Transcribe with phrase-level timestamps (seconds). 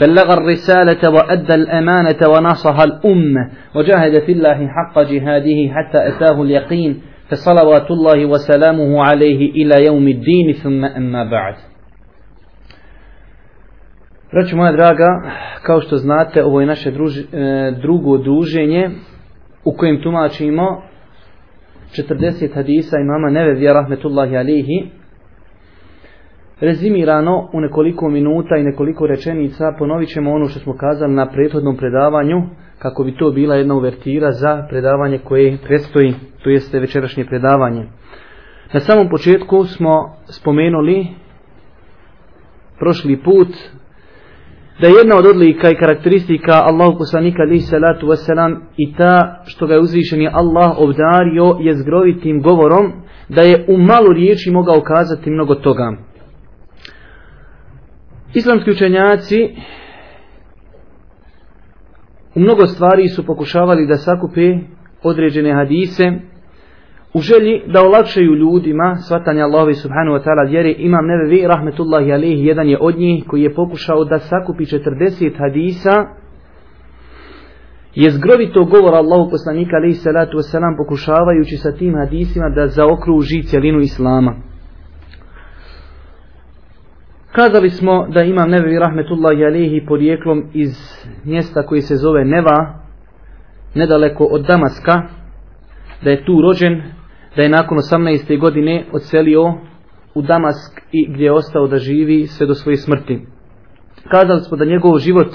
[0.00, 7.90] بلغ الرسالة وأدى الأمانة ونصح الأمة وجاهد في الله حق جهاده حتى أتاه اليقين فصلوات
[7.90, 11.54] الله وسلامه عليه إلى يوم الدين ثم أما بعد
[14.32, 15.08] Braćo moja draga,
[15.62, 17.24] kao što znate, ovo je naše druž, e,
[17.82, 18.90] drugo druženje
[19.64, 20.82] u kojem tumačimo
[21.96, 24.90] 40 hadisa imama Nevevija rahmetullahi alihi
[26.62, 31.76] rezimirano u nekoliko minuta i nekoliko rečenica ponovit ćemo ono što smo kazali na prethodnom
[31.76, 32.42] predavanju
[32.78, 37.86] kako bi to bila jedna uvertira za predavanje koje predstoji, to jeste večerašnje predavanje.
[38.72, 41.06] Na samom početku smo spomenuli
[42.78, 43.48] prošli put
[44.80, 49.66] da je jedna od odlika i karakteristika Allahu poslanika alaihi salatu wasalam i ta što
[49.66, 52.92] ga je uzvišeni Allah obdario je zgrovitim govorom
[53.28, 56.11] da je u malu riječi mogao kazati mnogo toga.
[58.34, 59.48] Islamski učenjaci
[62.34, 64.58] u mnogo stvari su pokušavali da sakupe
[65.02, 66.12] određene hadise
[67.14, 72.46] u želji da olakšaju ljudima svatanje Allahovi subhanahu wa ta'ala vjere imam nevevi rahmetullahi alihi
[72.46, 76.06] jedan je od njih koji je pokušao da sakupi 40 hadisa
[77.94, 83.80] je zgrovito govor Allahu poslanika alihi salatu wasalam pokušavajući sa tim hadisima da zaokruži cjelinu
[83.80, 84.51] Islama.
[87.32, 90.70] Kazali smo da imam Nevevi rahmetullahi alihi porijeklom iz
[91.24, 92.74] mjesta koji se zove Neva,
[93.74, 95.02] nedaleko od Damaska,
[96.04, 96.82] da je tu rođen,
[97.36, 98.40] da je nakon 18.
[98.40, 99.42] godine odselio
[100.14, 103.26] u Damask i gdje je ostao da živi sve do svoje smrti.
[104.10, 105.34] Kazali smo da njegov život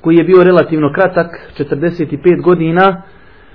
[0.00, 3.02] koji je bio relativno kratak, 45 godina,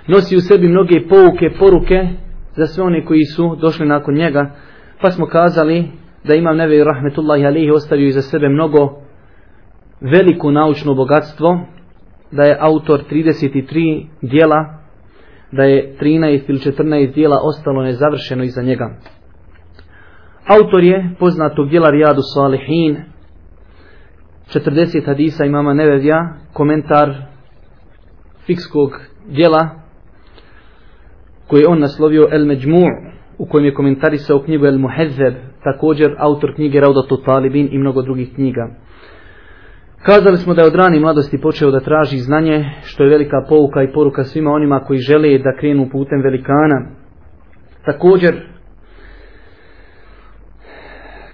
[0.07, 2.07] nosi u sebi mnoge pouke, poruke
[2.55, 4.55] za sve one koji su došli nakon njega,
[5.01, 9.01] pa smo kazali da imam neve rahmetullahi alihi ostavio iza sebe mnogo
[10.01, 11.59] veliko naučno bogatstvo,
[12.31, 14.79] da je autor 33 dijela,
[15.51, 18.95] da je 13 ili 14 dijela ostalo nezavršeno iza njega.
[20.47, 22.97] Autor je poznatog dijela Rijadu Salihin,
[24.47, 27.15] 40 hadisa imama Nevevija, komentar
[28.45, 28.91] fikskog
[29.27, 29.69] dijela
[31.47, 36.79] koji on naslovio El Međmu' u kojem je komentarisao knjigu El Muhezzeb, također autor knjige
[36.79, 38.67] Raudatu Talibin i mnogo drugih knjiga.
[40.05, 43.83] Kazali smo da je od rani mladosti počeo da traži znanje, što je velika pouka
[43.83, 46.85] i poruka svima onima koji žele da krenu putem velikana.
[47.85, 48.35] Također,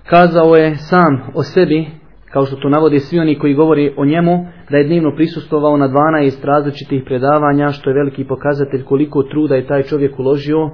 [0.03, 1.87] kazao je sam o sebi,
[2.31, 5.87] kao što to navode svi oni koji govori o njemu, da je dnevno prisustovao na
[5.87, 10.69] 12 različitih predavanja, što je veliki pokazatelj koliko truda je taj čovjek uložio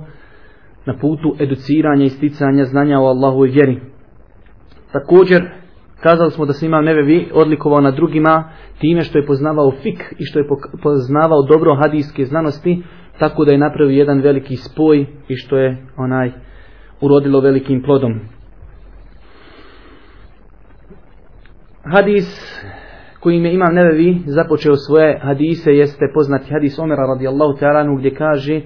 [0.86, 3.82] na putu educiranja i sticanja znanja o Allahu i vjeri.
[4.92, 5.44] Također,
[6.02, 10.26] kazali smo da se imam nevevi odlikovao na drugima time što je poznavao fik i
[10.26, 10.48] što je
[10.84, 12.84] poznavao dobro hadijske znanosti,
[13.20, 16.32] tako da je napravio jedan veliki spoj i što je onaj
[17.02, 18.20] urodilo velikim plodom.
[21.84, 22.28] Hadis
[23.20, 28.62] kojim je imam nevevi započeo svoje hadise jeste poznati hadis Omera radijallahu ta'ala gdje kaže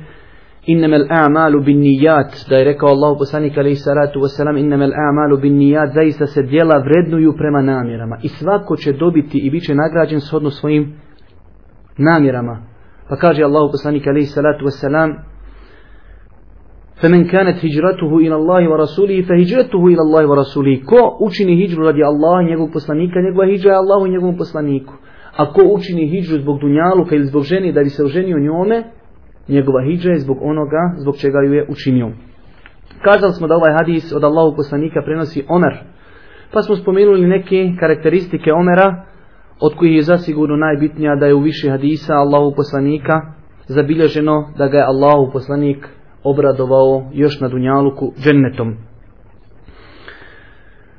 [0.66, 6.26] innama al-a'malu bin-niyat da je rekao Allahu poslanik alejhi salatu vesselam innama al-a'malu bin-niyat zaista
[6.26, 10.92] se djela vrednuju prema namjerama i svako će dobiti i biće nagrađen shodno svojim
[11.98, 12.58] namjerama
[13.08, 15.10] pa kaže Allahu poslanik alejhi salatu vesselam
[17.02, 22.42] فمن كانت هجرته الى الله ورسوله فهجرته الى الله ورسوله ko učini hidžru radi Allaha
[22.42, 24.94] i njegovog poslanika njegova hidžra je Allahu i njegovom poslaniku
[25.36, 28.84] a ko učini hidžru zbog dunjaluka ili zbog žene da bi se oženio njome
[29.49, 32.11] njegova hijđa je zbog onoga zbog čega ju je učinio.
[33.01, 35.77] Kazali smo da ovaj hadis od Allahu poslanika prenosi Omer,
[36.53, 39.05] pa smo spomenuli neke karakteristike Omera,
[39.59, 43.21] od kojih je zasigurno najbitnija da je u više hadisa Allahu poslanika
[43.67, 45.87] zabilježeno da ga je Allahu poslanik
[46.23, 48.75] obradovao još na Dunjaluku džennetom.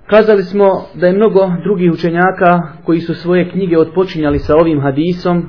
[0.07, 5.49] Kazali smo da je mnogo drugih učenjaka koji su svoje knjige odpočinjali sa ovim hadisom,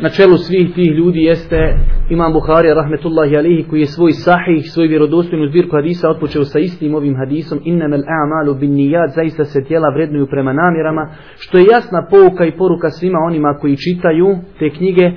[0.00, 1.76] na čelu svih tih ljudi jeste
[2.10, 6.94] Imam Buhari rahmetullahi alihi koji je svoj sahih, svoj vjerodostojnu zbirku hadisa otpočeo sa istim
[6.94, 12.06] ovim hadisom innamel a'malu bin nijad zaista se tijela vrednuju prema namjerama što je jasna
[12.10, 15.10] pouka i poruka svima onima koji čitaju te knjige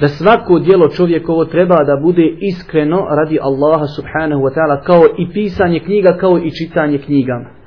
[0.00, 5.32] da svako dijelo čovjekovo treba da bude iskreno radi Allaha subhanahu wa ta'ala kao i
[5.32, 7.57] pisanje knjiga kao i čitanje knjiga.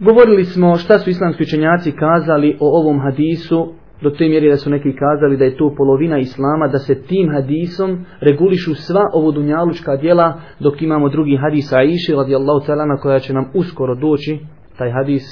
[0.00, 4.70] Govorili smo šta su islamski učenjaci kazali o ovom hadisu do te mjeri da su
[4.70, 9.96] neki kazali da je to polovina islama, da se tim hadisom regulišu sva ovo dunjalučka
[9.96, 14.38] dijela, dok imamo drugi hadis Aisha radijallahu ta'ala koja će nam uskoro doći,
[14.78, 15.22] taj hadis,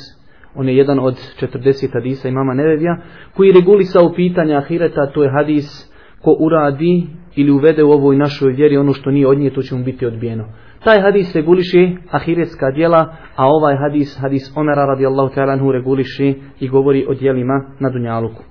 [0.55, 2.97] on je jedan od 40 hadisa imama Nevevija,
[3.35, 5.93] koji regulisa u pitanja ahireta, to je hadis
[6.23, 7.07] ko uradi
[7.37, 10.07] ili uvede u ovoj našoj vjeri ono što nije od nje, to će mu biti
[10.07, 10.45] odbijeno.
[10.85, 17.07] Taj hadis reguliše ahiretska dijela, a ovaj hadis, hadis Omera radijallahu ta'ala reguliše i govori
[17.09, 18.43] o dijelima na Dunjaluku.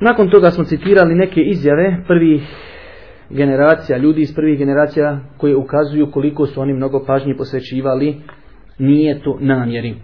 [0.00, 2.42] Nakon toga smo citirali neke izjave prvih
[3.30, 8.20] generacija, ljudi iz prvih generacija koje ukazuju koliko su oni mnogo pažnje posvećivali
[8.78, 9.94] nije to namjeri.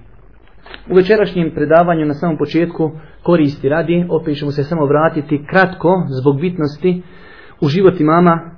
[0.91, 2.91] U večerašnjem predavanju na samom početku
[3.23, 7.03] koristi radi, opet ćemo se samo vratiti kratko zbog bitnosti
[7.61, 8.51] u život imama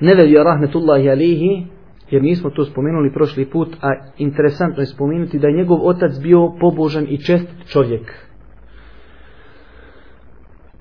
[0.00, 1.66] Nevevija rahmetullahi alihi,
[2.10, 3.88] jer nismo to spomenuli prošli put, a
[4.18, 8.14] interesantno je spomenuti da je njegov otac bio pobožan i čest čovjek.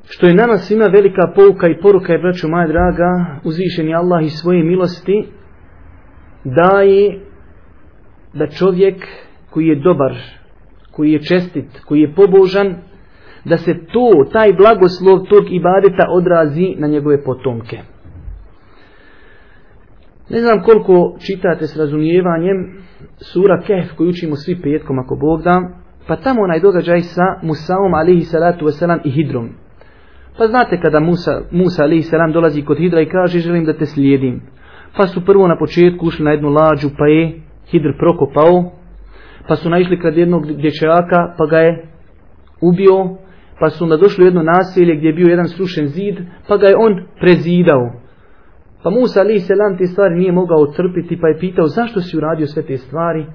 [0.06, 4.26] Što je nama svima velika pouka i poruka je, braću moja draga, uzvišen je Allah
[4.26, 5.28] i svoje milosti,
[6.44, 7.20] daje
[8.34, 9.08] da čovjek
[9.50, 10.16] koji je dobar,
[10.92, 12.76] koji je čestit, koji je pobožan,
[13.50, 17.78] da se to, taj blagoslov tog ibadeta odrazi na njegove potomke.
[20.30, 22.58] Ne znam koliko čitate s razumijevanjem
[23.18, 25.62] sura Kehf koju učimo svi petkom ako Bog da,
[26.08, 29.50] pa tamo onaj događaj sa Musaom alihi salatu wasalam i Hidrom.
[30.38, 33.86] Pa znate kada Musa, Musa alihi salam dolazi kod Hidra i kaže želim da te
[33.86, 34.42] slijedim.
[34.98, 37.42] Pa su prvo na početku ušli na jednu lađu pa je
[37.72, 38.72] Hidr prokopao.
[39.48, 41.88] Pa su naišli kad jednog dječaka pa ga je
[42.62, 43.18] ubio.
[43.60, 46.16] Pa su onda došli u jedno naselje gdje je bio jedan srušen zid
[46.48, 47.92] pa ga je on prezidao.
[48.84, 52.48] Pa Musa alaih salam te stvari nije mogao trpiti pa je pitao zašto si uradio
[52.48, 53.26] sve te stvari.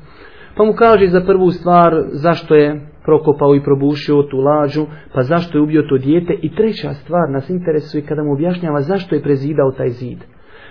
[0.56, 5.59] Pa mu kaže za prvu stvar zašto je prokopao i probušio tu lađu, pa zašto
[5.59, 9.71] je ubio to dijete i treća stvar nas interesuje kada mu objašnjava zašto je prezidao
[9.71, 10.19] taj zid.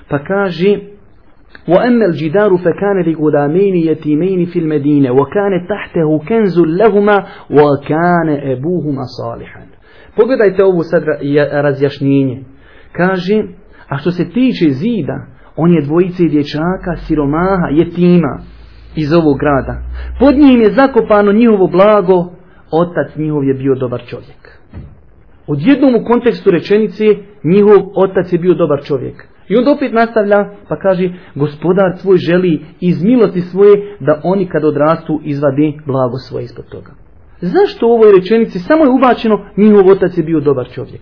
[0.10, 0.80] Pa kaže
[1.69, 7.19] وَأَمَّا الْجِدَارُ فَكَانَ لِغُدَامَيْنِ يَتِيمَيْنِ فِي الْمَدِينَ وَكَانَ تَحْتَهُ كَنْزٌ لَهُمَا
[7.51, 9.63] وَكَانَ أَبُوهُمَا صَالِحًا
[10.17, 11.03] Pogledajte ovo sad
[11.53, 12.45] razjašnjenje.
[12.93, 13.43] Kaže,
[13.89, 15.27] a što se tiče zida,
[15.57, 18.39] on je dvojice dječaka, siromaha, jetima
[18.97, 19.83] iz ovog grada.
[20.21, 22.19] Pod njim je zakopano njihovo blago,
[22.71, 24.43] otac njihov je bio dobar čovjek.
[25.47, 27.05] Odjednom u kontekstu rečenice,
[27.45, 29.29] njihov otac je bio dobar čovjek.
[29.50, 34.64] I onda opet nastavlja, pa kaže, gospodar tvoj želi iz milosti svoje da oni kad
[34.64, 36.92] odrastu izvade blago svoje ispod toga.
[37.42, 41.02] Zašto u ovoj rečenici samo je ubačeno njihov otac je bio dobar čovjek?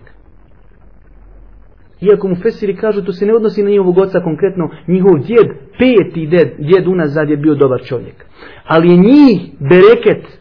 [2.00, 5.48] Iako mu Fesiri kažu, to se ne odnosi na njihovog oca konkretno, njihov djed,
[5.78, 8.24] peti djed, djed unazad je bio dobar čovjek.
[8.64, 10.38] Ali je njih bereket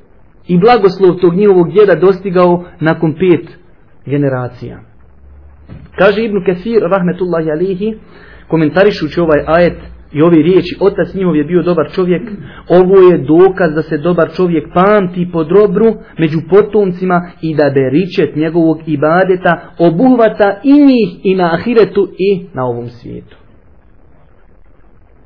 [0.47, 3.57] i blagoslov tog njihovog djeda dostigao nakon pet
[4.05, 4.90] generacija.
[5.97, 7.97] Kaže Ibn Kesir, rahmetullahi alihi,
[8.47, 9.77] komentarišući ovaj ajet,
[10.13, 12.21] I ove riječi, otac njihov je bio dobar čovjek,
[12.69, 18.35] ovo je dokaz da se dobar čovjek pamti po drobru među potomcima i da beričet
[18.35, 23.37] njegovog ibadeta obuhvata i njih i na ahiretu i na ovom svijetu.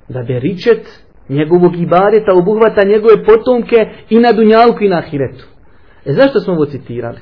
[0.10, 3.76] Da beričet njegovog ibadeta obuhvata njegove potomke
[4.10, 5.46] i na dunjalku i na ahiretu.
[6.06, 7.20] E zašto smo ovo citirali?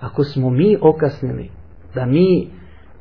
[0.00, 1.59] Ako smo mi okasnili
[1.94, 2.50] da mi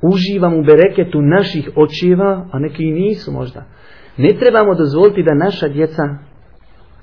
[0.02, 3.66] uživamo u bereketu naših očeva, a neki i nisu možda,
[4.20, 6.04] Ne trebamo dozvoliti da naša djeca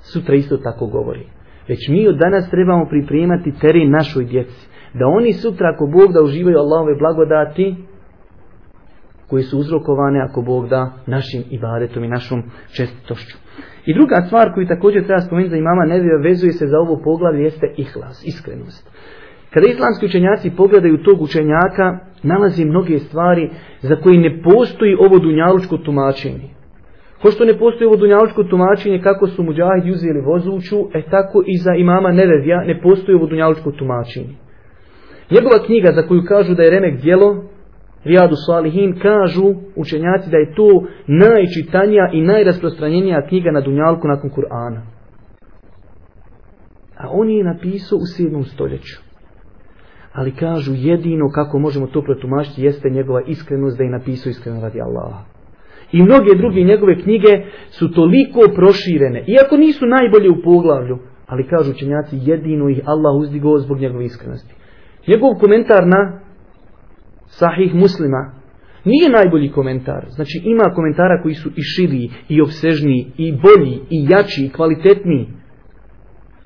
[0.00, 1.26] sutra isto tako govori.
[1.69, 4.69] Već mi od danas trebamo pripremati teren našoj djeci.
[4.95, 7.76] Da oni sutra, ako Bog da uživaju Allahove blagodati,
[9.28, 12.43] koji su uzrokovane, ako Bog da, našim ibadetom i našom
[12.76, 13.37] čestitošću.
[13.87, 17.43] I druga stvar koju također treba spomenuti za imama Nevija vezuje se za ovo poglavlje
[17.43, 18.90] jeste ihlas, iskrenost.
[19.57, 23.51] Kada islamski učenjaci pogledaju tog učenjaka, nalazi mnoge stvari
[23.83, 26.49] za koje ne postoji ovo dunjalučko tumačenje.
[27.23, 31.59] Ko što ne postoji ovo dunjalučko tumačenje kako su muđahidi uzeli vozuću, e tako i
[31.59, 34.35] za imama Nevevija ne postoji ovo dunjalučko tumačenje.
[35.31, 37.45] Njegova knjiga za koju kažu da je remek dijelo,
[38.05, 40.69] Rijadu Salihin, kažu učenjaci da je to
[41.07, 44.81] najčitanija i najrasprostranjenija knjiga na dunjalku nakon Kur'ana.
[46.97, 48.45] A on je napisao u 7.
[48.45, 49.06] stoljeću.
[50.16, 54.80] Ali kažu jedino kako možemo to protumačiti jeste njegova iskrenost da je napisao iskreno radi
[54.80, 55.37] Allaha
[55.92, 57.32] i mnoge druge njegove knjige
[57.70, 59.25] su toliko proširene.
[59.26, 64.54] Iako nisu najbolje u poglavlju, Ali kažu učenjaci, jedino ih Allah uzdigao zbog njegove iskrenosti.
[65.08, 66.20] Njegov komentar na
[67.26, 68.32] sahih muslima
[68.85, 70.06] nije najbolji komentar.
[70.08, 75.28] Znači ima komentara koji su i širi, i obsežniji, i bolji, i jači, i kvalitetniji.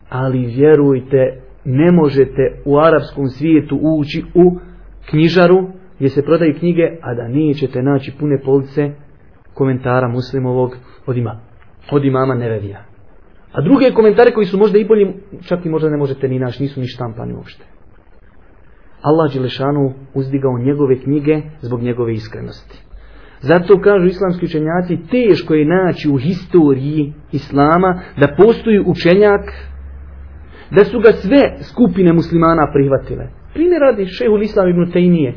[0.08, 4.58] Ali vjerujte, ne možete u arapskom svijetu ući u
[5.10, 8.90] knjižaru gdje se prodaju knjige, a da nećete naći pune police
[9.54, 10.76] komentara muslimovog
[11.06, 11.40] od, ima,
[11.90, 12.84] od imama Nevevija.
[13.52, 15.14] A druge komentare koji su možda i bolji,
[15.48, 17.64] čak i možda ne možete ni naći, nisu ni štampani uopšte.
[19.02, 22.78] Allah Đelešanu uzdigao njegove knjige zbog njegove iskrenosti.
[23.40, 29.40] Zato kažu islamski učenjaci, teško je naći u historiji Islama da postoji učenjak,
[30.70, 33.24] da su ga sve skupine muslimana prihvatile.
[33.54, 35.34] Primjer radi šehu Islam ibn Tejnije.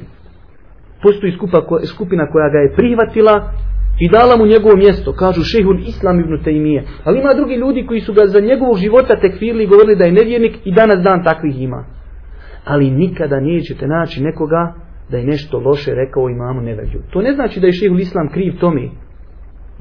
[1.03, 1.61] Postoji skupa,
[1.93, 3.51] skupina koja ga je prihvatila
[3.99, 6.83] i dala mu njegovo mjesto, kažu šehu Islam ibn Tejnije.
[7.03, 10.11] Ali ima drugi ljudi koji su ga za njegovog života tekfirili i govorili da je
[10.11, 11.85] nevjernik i danas dan takvih ima
[12.65, 14.73] ali nikada nećete naći nekoga
[15.09, 17.01] da je nešto loše rekao imamu Nevevi.
[17.09, 18.89] To ne znači da je šehul islam kriv tome.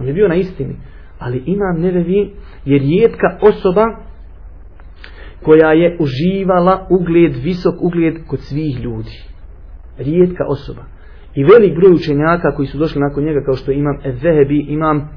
[0.00, 0.76] On je bio na istini.
[1.18, 2.30] Ali imam Nevevi
[2.64, 3.84] je rijetka osoba
[5.44, 9.16] koja je uživala ugled, visok ugled kod svih ljudi.
[9.98, 10.82] Rijetka osoba.
[11.34, 15.08] I velik broj učenjaka koji su došli nakon njega kao što imam Ezehebi, imam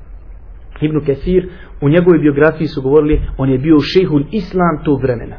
[0.82, 1.50] Ibn Kesir,
[1.82, 5.36] u njegovoj biografiji su govorili on je bio šehul islam tog vremena.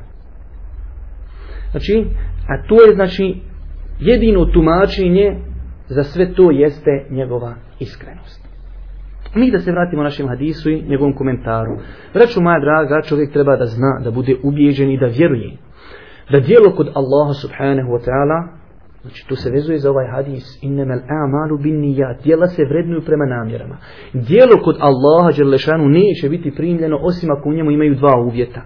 [1.71, 2.07] Znači,
[2.49, 3.35] a to je znači
[4.00, 5.38] jedino tumačenje
[5.88, 8.45] za sve to jeste njegova iskrenost.
[9.37, 11.76] Mi da se vratimo našem hadisu i njegovom komentaru.
[12.14, 15.50] Braću moja draga, čovjek treba da zna, da bude ubijeđen i da vjeruje.
[16.31, 18.38] Da dijelo kod Allaha subhanahu wa ta'ala,
[19.02, 23.26] znači tu se vezuje za ovaj hadis, innemel a'malu bin nijat, dijela se vrednuju prema
[23.26, 23.76] namjerama.
[24.12, 28.62] Dijelo kod Allaha, Đerlešanu, neće biti primljeno osim ako u njemu imaju dva uvjeta.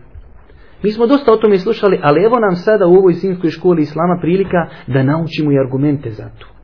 [0.83, 4.19] Mi smo dosta o tome slušali, ali evo nam sada u ovoj sinskoj školi Islama
[4.21, 6.60] prilika da naučimo i argumente za to.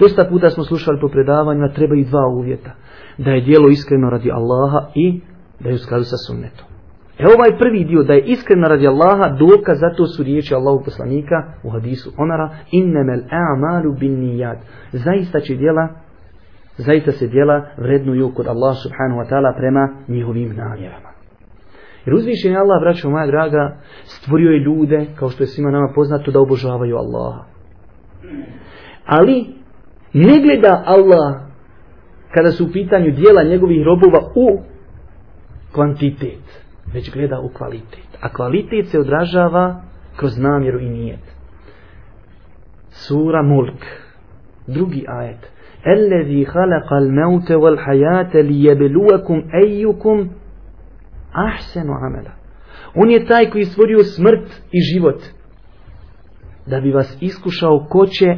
[0.00, 2.70] Dosta puta smo slušali po predavanjima, trebaju dva uvjeta.
[3.18, 5.20] Da je dijelo iskreno radi Allaha i
[5.60, 6.66] da je u skladu sa sunnetom.
[7.18, 10.84] E ovaj prvi dio, da je iskreno radi Allaha, dokaz za to su riječi Allahu
[10.84, 14.58] poslanika u hadisu Omara, innemel a'malu bin nijad.
[14.92, 15.88] Zaista će dijela,
[16.76, 21.10] zaista se dijela vrednuju kod Allah subhanahu wa ta'ala prema njihovim namjerama.
[22.06, 25.92] Jer uzvišen je Allah, braćo moja draga, stvorio je ljude, kao što je svima nama
[25.94, 27.44] poznato, da obožavaju Allaha.
[29.06, 29.46] Ali,
[30.16, 31.34] ne gleda Allah,
[32.34, 34.60] kada su u pitanju dijela njegovih robova, u
[35.72, 38.08] kvantitet, već gleda u kvalitet.
[38.20, 39.82] A kvalitet se odražava
[40.16, 41.20] kroz namjeru i nijet.
[42.88, 43.84] Sura Mulk,
[44.66, 45.50] drugi ajet.
[45.84, 50.30] Ellezi halakal meute wal hajate li jebeluakum ejukum
[51.32, 52.30] ahsenu amela.
[52.94, 55.22] On je taj koji stvorio smrt i život
[56.66, 58.36] da bi vas iskušao ko će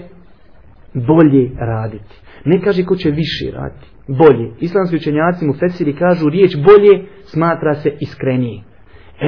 [1.06, 2.14] bolje raditi.
[2.44, 3.86] Ne kaže ko će više raditi.
[4.08, 4.50] Bolje.
[4.60, 8.62] Islamski učenjaci mu fesiri kažu riječ bolje smatra se iskrenije.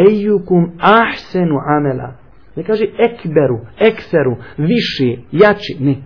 [0.08, 2.12] Ejukum ahsenu amela.
[2.56, 5.76] Ne kaže ekberu, ekseru, više, jači.
[5.80, 5.96] Ne.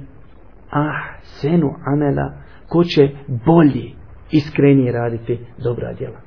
[0.71, 2.33] Ahsenu amela.
[2.69, 3.09] Ko će
[3.47, 3.91] bolje,
[4.31, 6.21] iskrenije raditi dobra djela.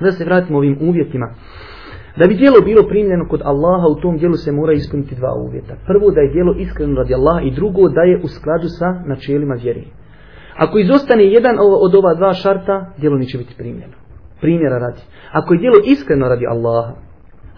[0.00, 1.34] Da se vratimo ovim uvjetima.
[2.18, 5.74] Da bi dijelo bilo primljeno kod Allaha, u tom dijelu se mora ispuniti dva uvjeta.
[5.86, 9.54] Prvo da je dijelo iskreno radi Allaha i drugo da je u skladu sa načelima
[9.54, 9.84] vjeri.
[10.56, 13.96] Ako izostane jedan od ova dva šarta, dijelo neće biti primljeno.
[14.40, 15.00] Primjera radi.
[15.32, 16.92] Ako je dijelo iskreno radi Allaha,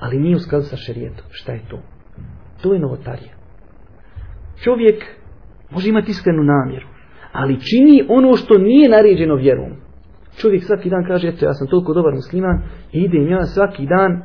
[0.01, 1.79] ali nije u skladu sa šerijetom, šta je to?
[2.63, 3.35] To je novotarija.
[4.65, 5.05] Čovjek
[5.71, 6.87] može imati iskrenu namjeru,
[7.33, 9.71] ali čini ono što nije naređeno vjerom.
[10.37, 14.23] Čovjek svaki dan kaže, eto, ja sam toliko dobar musliman, idem ja svaki dan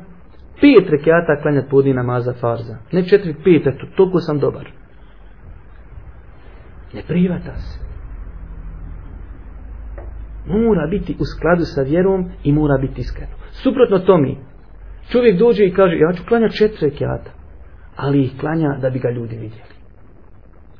[0.60, 2.76] pet rekiata klanjat podne namaza farza.
[2.92, 4.68] Ne četiri, pet, eto, toliko sam dobar.
[6.94, 7.80] Ne privata se.
[10.46, 13.32] Mora biti u skladu sa vjerom i mora biti iskreno.
[13.50, 14.38] Suprotno tomi,
[15.12, 17.30] čovjek dođe i kaže, ja ću klanjati četiri rekiata,
[17.96, 19.74] ali ih klanja da bi ga ljudi vidjeli.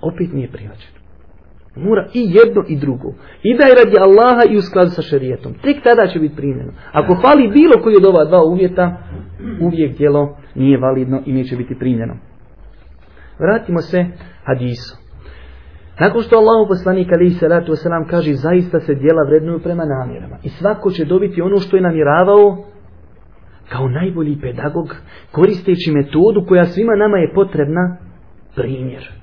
[0.00, 1.00] Opet nije prihvaćeno.
[1.76, 3.14] Mora i jedno i drugo.
[3.42, 5.54] I da je radi Allaha i u skladu sa šerijetom.
[5.62, 6.72] Tek tada će biti primljeno.
[6.92, 8.96] Ako fali bilo koji od ova dva uvjeta,
[9.60, 12.14] uvijek djelo nije validno i neće biti primljeno.
[13.38, 14.06] Vratimo se
[14.44, 15.00] hadisu.
[16.00, 20.36] Nakon što Allahu poslanik alaihi salatu wasalam kaže zaista se djela vrednuju prema namjerama.
[20.42, 22.64] I svako će dobiti ono što je namjeravao
[23.68, 24.96] kao najbolji pedagog
[25.32, 27.96] koristeći metodu koja svima nama je potrebna
[28.54, 29.20] primjer.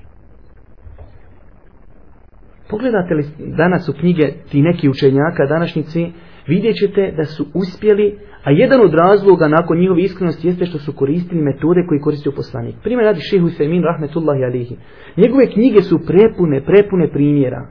[2.70, 3.24] Pogledate li
[3.56, 6.12] danas u knjige ti neki učenjaka današnjici,
[6.48, 10.92] vidjet ćete da su uspjeli, a jedan od razloga nakon njihove iskrenosti jeste što su
[10.92, 12.74] koristili metode koje koristio poslanik.
[12.82, 14.76] Primjer radi šehu Semin rahmetullahi alihi.
[15.16, 17.66] Njegove knjige su prepune, prepune primjera.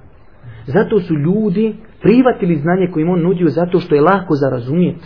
[0.65, 5.05] Zato su ljudi privatili znanje koje im on nudio zato što je lako za razumijeti.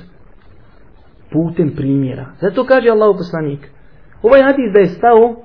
[1.31, 2.25] Putem primjera.
[2.41, 3.59] Zato kaže Allah poslanik.
[4.23, 5.35] Ovaj hadis da je stao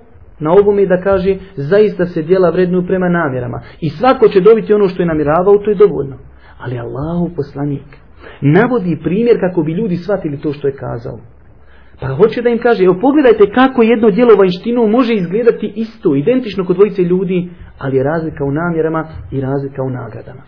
[0.40, 3.60] na ovome da kaže zaista se djela vrednu prema namjerama.
[3.80, 6.16] I svako će dobiti ono što je namjeravao, to je dovoljno.
[6.58, 8.05] Ali Allahu poslanik
[8.40, 11.18] navodi primjer kako bi ljudi shvatili to što je kazao.
[12.00, 16.64] Pa hoće da im kaže, evo pogledajte kako jedno djelo vanjštinu može izgledati isto, identično
[16.64, 20.42] kod dvojice ljudi, ali je razlika u namjerama i razlika u nagradama.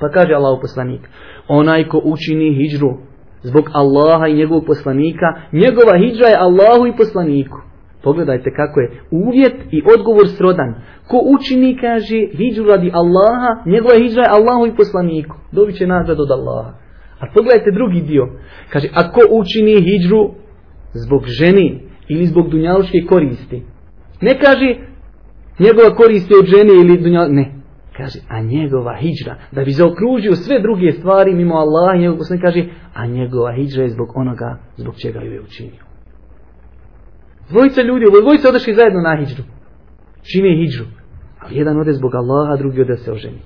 [0.00, 1.00] Pa kaže Allahu poslanik,
[1.48, 2.90] onaj ko učini hijđru
[3.42, 7.58] zbog Allaha i njegovog poslanika, njegova hijđra je Allahu i poslaniku.
[8.04, 10.74] Pogledajte kako je uvjet i odgovor srodan.
[11.08, 15.36] Ko učini, kaže, hijđu radi Allaha, njegova hijđa je Allahu i poslaniku.
[15.52, 16.72] Dobit će nazad od Allaha.
[17.20, 18.24] A pogledajte drugi dio.
[18.72, 20.22] Kaže, a ko učini hijđu
[21.04, 23.62] zbog ženi ili zbog dunjaluške koristi.
[24.20, 24.68] Ne kaže,
[25.58, 27.46] njegova koristi od žene ili dunjaluške, ne.
[27.96, 32.46] Kaže, a njegova hijđra, da bi zaokružio sve druge stvari mimo Allaha i njegovog poslanika,
[32.46, 35.93] kaže, a njegova hijđra je zbog onoga zbog čega ju je učinio.
[37.54, 39.44] Dvojica ljudi, ovo dvojica odešli zajedno na hijđru.
[40.28, 40.86] Čine hijđru.
[41.42, 43.40] Ali jedan ode zbog Allaha, drugi ode se oženi.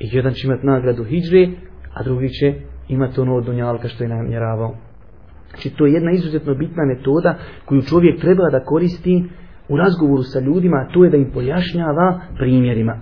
[0.00, 1.48] I jedan će imati nagradu hijđre,
[1.94, 2.54] a drugi će
[2.88, 4.74] imati ono od dunjalka što je namjeravao.
[5.50, 9.24] Znači to je jedna izuzetno bitna metoda koju čovjek treba da koristi
[9.68, 12.94] u razgovoru sa ljudima, a to je da im pojašnjava primjerima.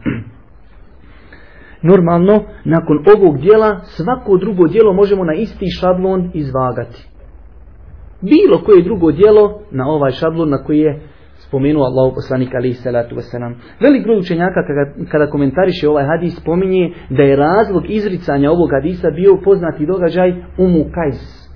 [1.91, 7.09] Normalno, nakon ovog dijela, svako drugo dijelo možemo na isti šablon izvagati
[8.21, 11.01] bilo koje drugo dijelo na ovaj šablon na koji je
[11.39, 13.55] spomenuo Allahu poslanik ali salatu wasalam.
[13.81, 19.11] Velik broj učenjaka kada, kada komentariše ovaj hadis spominje da je razlog izricanja ovog hadisa
[19.11, 21.49] bio poznati događaj Umu Kajs.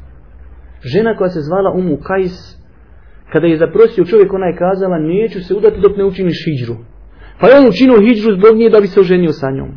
[0.92, 2.36] Žena koja se zvala Umu Kajs,
[3.32, 6.76] kada je zaprosio čovjek, ona je kazala, neću se udati dok ne učiniš hijđru.
[7.40, 9.70] Pa je on učinio hijđru zbog nje da bi se oženio sa njom.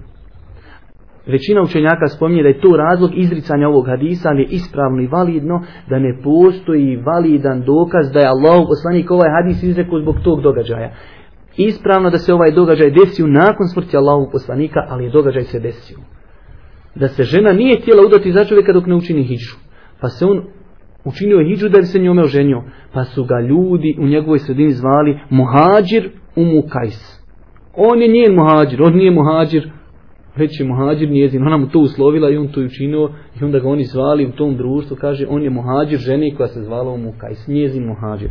[1.27, 5.61] Većina učenjaka spominje da je to razlog izricanja ovog hadisa, ali je ispravno i validno
[5.89, 10.91] da ne postoji validan dokaz da je Allah poslanik ovaj hadis izrekao zbog tog događaja.
[11.57, 15.97] Ispravno da se ovaj događaj desio nakon smrti Allahu poslanika, ali je događaj se desio.
[16.95, 19.55] Da se žena nije htjela udati za čovjeka dok ne učini hijđu.
[20.01, 20.43] Pa se on
[21.05, 22.63] učinio hijđu da bi se njome oženio.
[22.93, 27.25] Pa su ga ljudi u njegovoj sredini zvali muhađir u mukajs.
[27.75, 29.71] On je njen muhađir, on nije muhađir
[30.38, 33.10] već je muhađir njezin, ona mu to uslovila i on to učinio
[33.41, 36.62] i onda ga oni zvali u tom društvu, kaže on je muhađir žene koja se
[36.62, 38.30] zvala u s njezin muhađir.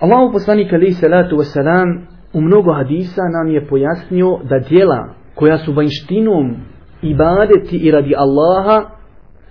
[0.00, 2.00] Allahu poslanik alaihi salatu wasalam
[2.32, 6.56] u mnogo hadisa nam je pojasnio da djela koja su vanjštinom
[7.02, 8.99] ibadeti i radi Allaha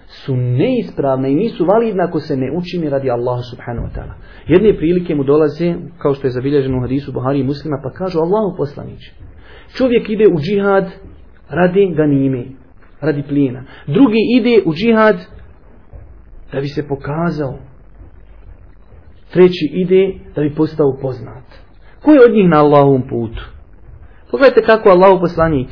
[0.09, 4.13] su neispravne i nisu validne ako se ne učini radi Allaha subhanahu wa ta'ala.
[4.47, 8.19] Jedne prilike mu dolaze, kao što je zabilježeno u hadisu Buhari i muslima, pa kažu
[8.19, 9.13] Allahu poslaniće.
[9.77, 10.85] Čovjek ide u džihad
[11.49, 12.45] radi ganime,
[13.01, 13.63] radi plijena.
[13.87, 15.15] Drugi ide u džihad
[16.51, 17.57] da bi se pokazao.
[19.33, 21.43] Treći ide da bi postao poznat.
[22.01, 23.43] Ko je od njih na Allahovom putu?
[24.31, 25.67] Pogledajte kako Allahu poslanik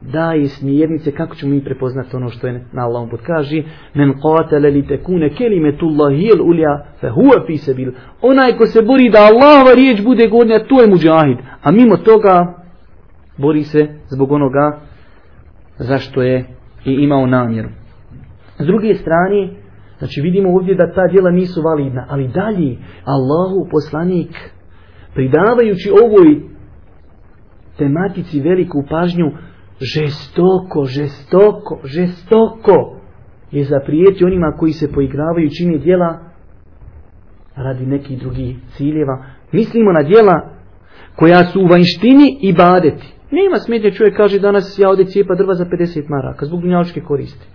[0.00, 3.62] daje smjernice kako ćemo mi prepoznati ono što je na Allahom put kaže
[3.94, 7.92] men qatala li takuna kelimetullahi il ulja, fa huwa fi sabil.
[8.22, 11.38] Onaj ko se bori da Allahova riječ bude gornja to je muđahid.
[11.62, 12.54] a mimo toga
[13.36, 14.80] bori se zbog onoga
[15.78, 16.46] zašto je
[16.84, 17.68] i imao namjeru.
[18.58, 19.50] S druge strane
[19.98, 24.30] znači vidimo ovdje da ta djela nisu validna ali dalje Allahu poslanik
[25.14, 26.40] pridavajući ovoj
[27.78, 29.30] tematici veliku pažnju
[29.80, 32.96] žestoko, žestoko, žestoko
[33.50, 36.18] je zaprijeti onima koji se poigravaju čini dijela
[37.56, 39.24] radi nekih drugih ciljeva.
[39.52, 40.50] Mislimo na dijela
[41.16, 43.14] koja su u vanjštini i badeti.
[43.30, 47.46] Nema smetnje čovjek kaže danas ja ode cijepa drva za 50 maraka zbog dunjaličke koristi.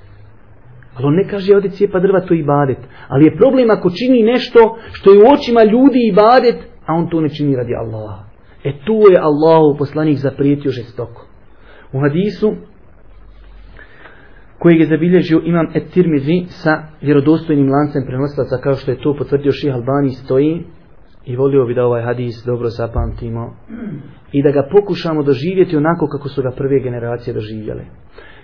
[0.95, 2.77] Ali on ne kaže ja ode cijepa drva to i badet.
[3.07, 6.55] Ali je problem ako čini nešto što je u očima ljudi i badet,
[6.85, 8.23] a on to ne čini radi Allaha.
[8.63, 11.32] E tu je Allahu poslanik zaprijetio žestoko.
[11.93, 12.55] U hadisu
[14.59, 19.51] kojeg je zabilježio imam et tirmizi sa vjerodostojnim lancem prenoslaca kao što je to potvrdio
[19.51, 20.63] ših Albani stoji
[21.25, 23.55] i volio bi da ovaj hadis dobro zapamtimo
[24.31, 27.83] i da ga pokušamo doživjeti onako kako su ga prve generacije doživjele.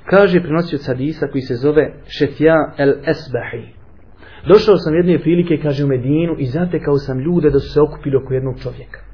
[0.06, 3.66] Kaže prenosioc hadisa koji se zove Šefja el Esbahi.
[4.48, 8.16] Došao sam jedne prilike, kaže u Medinu, i zatekao sam ljude da su se okupili
[8.16, 9.09] oko jednog čovjeka.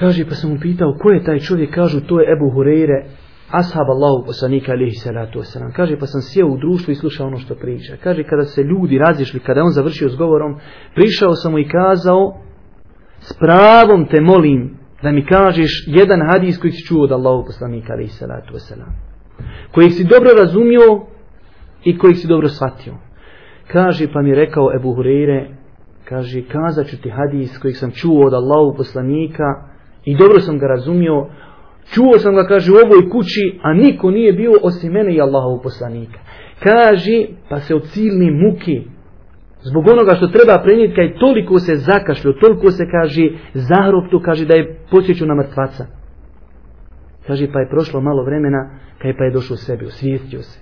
[0.00, 1.74] Kaže, pa sam mu pitao, ko je taj čovjek?
[1.74, 3.04] Kažu, to je Ebu Hureyre,
[3.50, 5.72] ashab Allahu poslanika alihi salatu wasalam.
[5.72, 7.96] Kaže, pa sam sjeo u društvu i slušao ono što priča.
[8.02, 10.56] Kaže, kada se ljudi razišli, kada on završio s govorom,
[10.94, 12.40] prišao sam mu i kazao,
[13.20, 17.92] s pravom te molim da mi kažeš jedan hadis koji si čuo od Allahu poslanika
[17.92, 18.92] alihi salatu wasalam.
[19.72, 21.06] Koji si dobro razumio
[21.84, 22.94] i koji si dobro shvatio.
[23.72, 25.54] Kaže, pa mi rekao Ebu Hureyre,
[26.04, 29.69] kaže, kazat ću ti hadis koji sam čuo od Allahu poslanika
[30.04, 31.26] i dobro sam ga razumio,
[31.94, 35.62] čuo sam ga, kaže, u ovoj kući, a niko nije bio osim mene i Allahov
[35.62, 36.18] poslanika.
[36.62, 38.82] Kaže, pa se od silni muki,
[39.62, 44.54] zbog onoga što treba prenijeti, kaj toliko se zakašlio, toliko se, kaže, zahroptu, kaže, da
[44.54, 45.86] je posjeću na mrtvaca.
[47.26, 50.60] Kaže, pa je prošlo malo vremena, kaj pa je došao sebi, osvijestio se.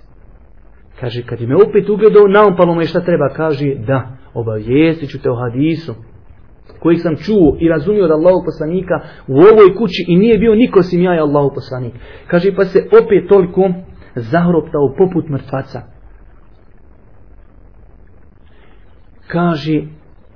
[0.99, 5.29] Kaže, kad je me opet ugledao, naopalo me šta treba, kaže, da, obavijestit ću te
[5.29, 5.95] o hadisu,
[6.79, 10.83] kojih sam čuo i razumio od Allahu poslanika u ovoj kući i nije bio niko
[10.83, 11.93] sim ja i Allahu poslanik.
[12.27, 13.69] Kaže, pa se opet toliko
[14.15, 15.81] zahroptao poput mrtvaca.
[19.27, 19.81] Kaže,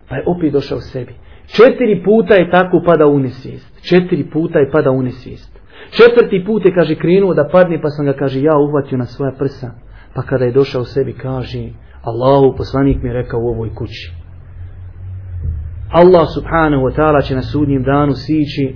[0.09, 1.13] pa je opet došao sebi.
[1.45, 3.81] Četiri puta je tako pada u nesvijest.
[3.89, 5.63] Četiri puta je pada u nesvijest.
[5.89, 9.31] Četvrti put je, kaže, krenuo da padne, pa sam ga, kaže, ja uhvatio na svoja
[9.31, 9.71] prsa.
[10.15, 11.69] Pa kada je došao sebi, kaže,
[12.01, 14.22] Allahu poslanik mi je rekao u ovoj kući.
[15.93, 18.75] Allah subhanahu wa ta'ala će na sudnjem danu sići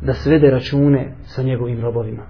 [0.00, 2.22] da svede račune sa njegovim robovima.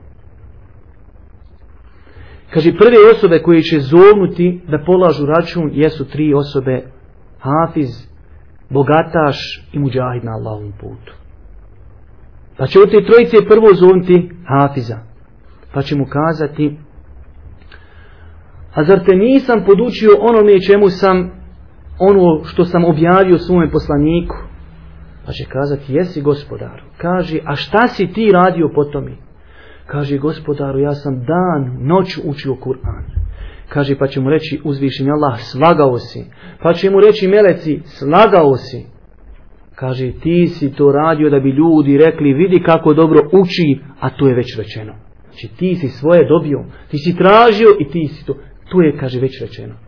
[2.51, 6.83] Kaže, prve osobe koje će zovnuti da polažu račun jesu tri osobe,
[7.39, 7.89] Hafiz,
[8.71, 11.13] bogataš i muđahid na Allahovom putu.
[12.57, 14.99] Pa će u te trojice prvo zovnuti Hafiza.
[15.75, 16.77] Pa će mu kazati,
[18.75, 21.44] a zar te nisam podučio onome čemu sam
[21.99, 24.37] ono što sam objavio svome poslaniku.
[25.27, 26.83] Pa će kazati, jesi gospodaru.
[26.97, 29.13] Kaže, a šta si ti radio po tome?
[29.87, 33.05] Kaže, gospodaru, ja sam dan, noć učio Kur'an.
[33.69, 36.25] Kaže, pa će mu reći uzvišenje Allah, slagao si.
[36.63, 38.87] Pa će mu reći meleci, slagao si.
[39.75, 44.29] Kaže, ti si to radio da bi ljudi rekli, vidi kako dobro uči, a to
[44.29, 44.93] je već rečeno.
[45.25, 48.35] Znači, ti si svoje dobio, ti si tražio i ti si to.
[48.71, 49.84] To je, kaže, već rečeno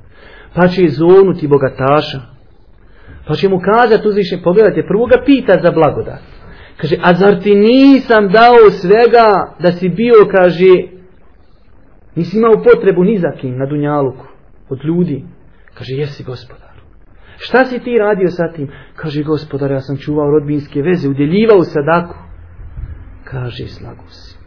[0.55, 2.21] pa će izovnuti bogataša,
[3.27, 6.21] pa će mu kazati uzvišnje, pogledajte, prvo ga pita za blagodat.
[6.77, 10.73] Kaže, a zar ti nisam dao svega da si bio, kaže,
[12.15, 14.27] nisi imao potrebu ni za kim na Dunjaluku,
[14.69, 15.25] od ljudi.
[15.75, 16.67] Kaže, jesi gospodar.
[17.39, 18.69] Šta si ti radio sa tim?
[18.95, 22.15] Kaže, gospodar, ja sam čuvao rodbinske veze, udjeljivao sadaku.
[23.25, 24.39] Kaže, slagu si.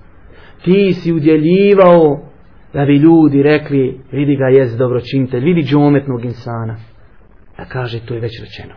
[0.64, 2.29] Ti si udjeljivao
[2.74, 6.76] da bi ljudi rekli, vidi ga jest dobročinitelj, vidi džometnog insana.
[7.58, 8.76] A kaže, to je već rečeno.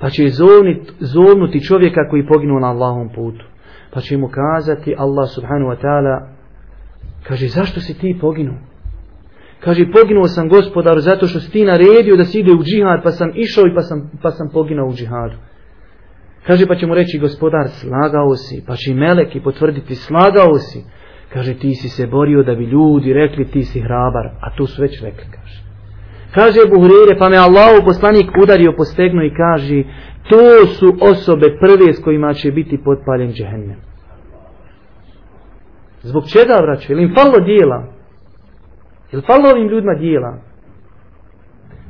[0.00, 3.44] Pa će zovnit, zovnuti čovjeka koji poginuo na Allahom putu.
[3.90, 6.28] Pa će mu kazati, Allah subhanahu wa ta'ala,
[7.22, 8.58] kaže, zašto si ti poginuo?
[9.60, 13.10] Kaže, poginuo sam gospodar zato što si ti naredio da si ide u džihad, pa
[13.10, 15.36] sam išao i pa sam, pa sam poginuo u džihadu.
[16.46, 20.84] Kaže, pa će mu reći, gospodar, slagao si, pa će i meleki potvrditi, slagao si.
[21.32, 24.82] Kaže, ti si se borio da bi ljudi rekli ti si hrabar, a tu su
[24.82, 25.62] već rekli, kaže.
[26.34, 29.82] Kaže Buhrire, pa me Allah poslanik udario po stegnu i kaže,
[30.30, 33.80] to su osobe prve s kojima će biti potpaljen džehennem.
[36.02, 36.98] Zbog čega vraćaju?
[36.98, 37.92] Ili im falo dijela?
[39.12, 40.38] Ili falo ovim ljudima dijela?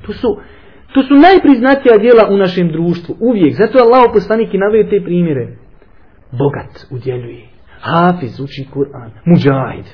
[0.07, 0.41] To su,
[0.95, 3.55] to su najpriznatija dijela u našem društvu, uvijek.
[3.55, 5.57] Zato je Allah poslanik i navio te primjere.
[6.33, 7.58] Bogat udjeljuje.
[7.81, 9.11] Hafiz uči Kur'an.
[9.25, 9.85] Mujahid.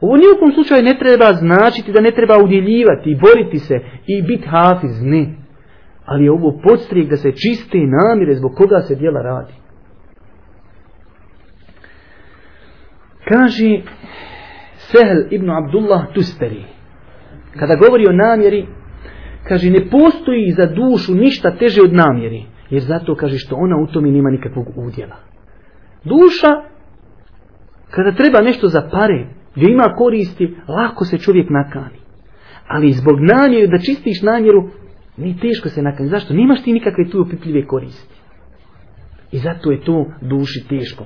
[0.00, 4.48] Ovo nijekom slučaju ne treba značiti da ne treba udjeljivati i boriti se i biti
[4.48, 5.02] hafiz.
[5.02, 5.34] Ne.
[6.04, 9.52] Ali je ovo podstrijek da se čiste namire zbog koga se djela radi.
[13.28, 13.80] Kaže
[14.76, 16.64] Sehl ibn Abdullah Tusteri.
[17.58, 18.66] Kada govori o namjeri,
[19.48, 22.44] kaže ne postoji za dušu ništa teže od namjeri.
[22.70, 25.16] Jer zato kaže što ona u tome nema nikakvog udjela.
[26.04, 26.50] Duša,
[27.90, 31.98] kada treba nešto za pare, gdje ima koristi, lako se čovjek nakani.
[32.68, 34.68] Ali zbog namjeru, da čistiš namjeru,
[35.16, 36.08] ni teško se nakani.
[36.08, 36.34] Zašto?
[36.34, 38.14] Nimaš ti nikakve tu opipljive koristi.
[39.32, 41.04] I zato je to duši teško.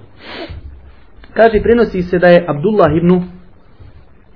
[1.34, 3.22] Kaže, prenosi se da je Abdullah ibn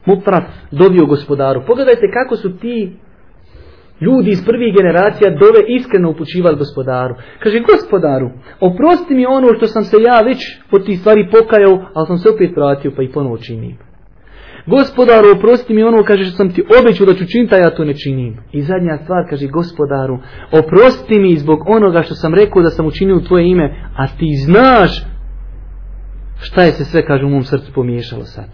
[0.07, 1.63] Muprat dobio gospodaru.
[1.67, 2.97] Pogledajte kako su ti
[4.05, 7.15] ljudi iz prvih generacija dove iskreno upućivali gospodaru.
[7.43, 12.07] Kaže, gospodaru, oprosti mi ono što sam se ja već po tih stvari pokajao, ali
[12.07, 13.77] sam se opet vratio pa i ponovo činim.
[14.67, 17.85] Gospodaru, oprosti mi ono, kaže što sam ti obećao da ću činiti, a ja to
[17.85, 18.37] ne činim.
[18.53, 20.19] I zadnja stvar, kaže gospodaru,
[20.53, 24.29] oprosti mi zbog onoga što sam rekao da sam učinio u tvoje ime, a ti
[24.45, 25.07] znaš
[26.41, 28.49] šta je se sve, kaže, u mom srcu pomiješalo sad.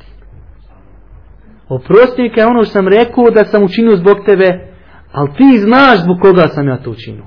[1.68, 4.67] Oprosti mi kao ono što sam rekao da sam učinio zbog tebe,
[5.12, 7.24] ali ti znaš zbog koga sam ja to učinio.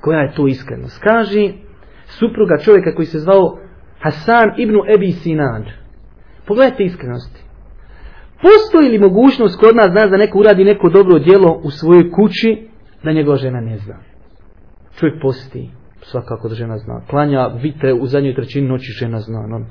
[0.00, 1.02] Koja je to iskrenost?
[1.02, 1.52] Kaži
[2.06, 3.58] supruga čovjeka koji se zvao
[4.00, 5.64] Hasan ibn Ebi Sinan.
[6.46, 7.44] Pogledajte iskrenosti.
[8.42, 12.68] Postoji li mogućnost kod nas znaš da neko uradi neko dobro djelo u svojoj kući
[13.02, 13.94] da njegova žena ne zna?
[14.98, 15.70] Čovjek posti,
[16.10, 17.00] svakako da žena zna.
[17.10, 19.46] Klanja vitre u zadnjoj trećini noći žena zna.
[19.46, 19.66] No.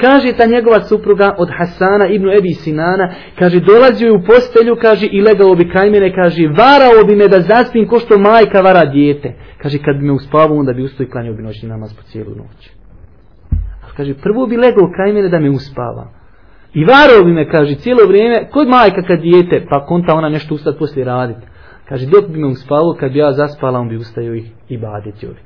[0.00, 5.20] Kaže ta njegova supruga od Hasana ibn Ebi Sinana, kaže dolazio u postelju, kaže i
[5.20, 9.34] legao bi kraj mene, kaže varao bi me da zaspim ko što majka vara dijete.
[9.62, 12.30] Kaže kad bi me uspavao onda bi ustao i klanjao bi noćni namaz po cijelu
[12.30, 12.70] noć.
[13.84, 16.16] Ali kaže prvo bi legao kraj mene da me uspava.
[16.74, 20.54] I varao bi me, kaže, cijelo vrijeme, kod majka kad dijete, pa konta ona nešto
[20.54, 21.46] ustati poslije raditi.
[21.88, 25.26] Kaže, dok bi me uspavao, kad bi ja zaspala, on bi ustaju i, i baditi
[25.26, 25.45] ovi.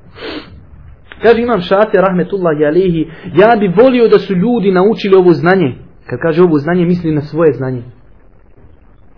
[1.22, 5.74] Kaže, imam šate, rahmetullahi alihi, ja bi volio da su ljudi naučili ovo znanje.
[6.06, 7.82] Kad kaže ovo znanje, misli na svoje znanje.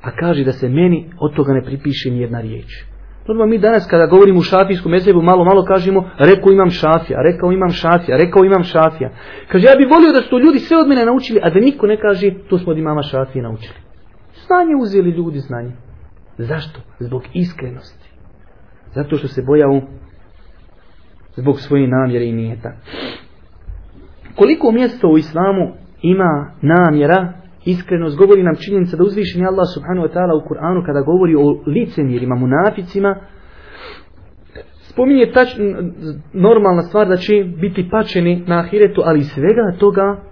[0.03, 2.85] A kaže da se meni od toga ne pripiše ni jedna riječ.
[3.29, 7.53] Normalno mi danas kada govorimo u šafijskom mezebu, malo malo kažemo, rekao imam šafija, rekao
[7.53, 9.11] imam šafija, rekao imam šafija.
[9.49, 11.87] Kaže, ja bih volio da su to ljudi sve od mene naučili, a da niko
[11.87, 13.75] ne kaže, to smo od imama šafije naučili.
[14.47, 15.73] Znanje uzeli ljudi znanje.
[16.39, 16.81] Zašto?
[16.99, 18.09] Zbog iskrenosti.
[18.95, 19.81] Zato što se bojao
[21.37, 22.73] zbog svoje namjere i nijeta.
[24.35, 27.33] Koliko mjesto u islamu ima namjera,
[27.65, 31.63] iskrenost, govori nam činjenica da uzvišeni Allah subhanahu wa ta'ala u Kur'anu kada govori o
[31.67, 33.17] licenjerima, munaficima,
[34.81, 35.49] spominje tač,
[36.33, 40.23] normalna stvar da će biti pačeni na ahiretu, ali svega toga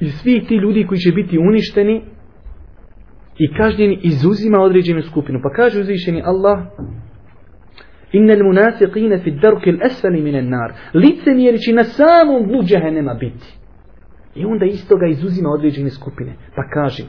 [0.00, 2.02] i svi ti ljudi koji će biti uništeni
[3.38, 5.40] i kažnjeni izuzima određenu skupinu.
[5.42, 6.58] Pa kaže uzvišeni Allah
[8.12, 10.72] Inna al munafiqina fi ad-darki al-asfali min an-nar.
[10.94, 13.58] Licemjeri će na samom dnu džehennema biti.
[14.34, 16.32] I onda isto ga izuzima određene skupine.
[16.56, 17.04] Pa kaže,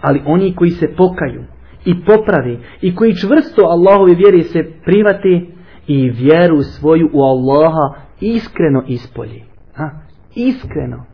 [0.00, 1.44] ali oni koji se pokaju
[1.84, 5.50] i popravi i koji čvrsto Allahove vjere se privati
[5.86, 9.42] i vjeru svoju u Allaha iskreno ispolji.
[9.74, 9.90] Ha?
[10.34, 11.04] Iskreno.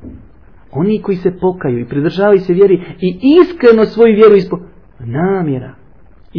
[0.73, 4.63] Oni koji se pokaju i pridržavaju se vjeri i iskreno svoju vjeru ispolji.
[4.99, 5.75] Namjera.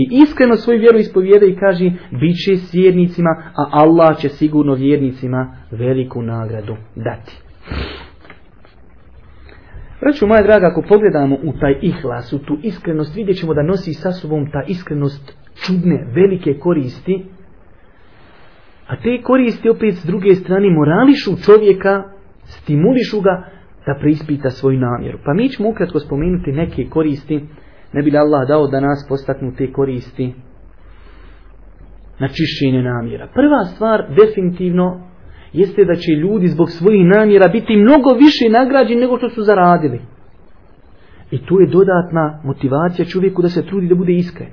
[0.01, 4.73] I iskreno svoju vjeru ispovijede i kaže, bit će s vjernicima, a Allah će sigurno
[4.73, 7.41] vjernicima veliku nagradu dati.
[10.01, 13.93] Braću moja draga, ako pogledamo u taj ihlas, u tu iskrenost, vidjet ćemo da nosi
[13.93, 17.25] sa sobom ta iskrenost čudne, velike koristi,
[18.87, 22.03] a te koristi opet s druge strane morališu čovjeka,
[22.43, 23.49] stimulišu ga
[23.85, 25.19] da preispita svoju namjeru.
[25.25, 27.45] Pa mi ćemo ukratko spomenuti neke koristi,
[27.93, 30.33] ne bi li Allah dao da nas postaknu te koristi
[32.19, 33.27] na čišćenje namjera.
[33.33, 35.01] Prva stvar, definitivno,
[35.53, 40.01] jeste da će ljudi zbog svojih namjera biti mnogo više nagrađeni nego što su zaradili.
[41.31, 44.49] I tu je dodatna motivacija čovjeku da se trudi da bude iskren.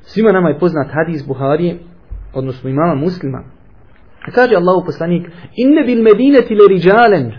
[0.00, 1.78] Svima nama je poznat hadis Buharije,
[2.34, 3.42] odnosno imama muslima.
[4.28, 7.32] A kaže Allahu poslanik, inne bil medineti le riđalen.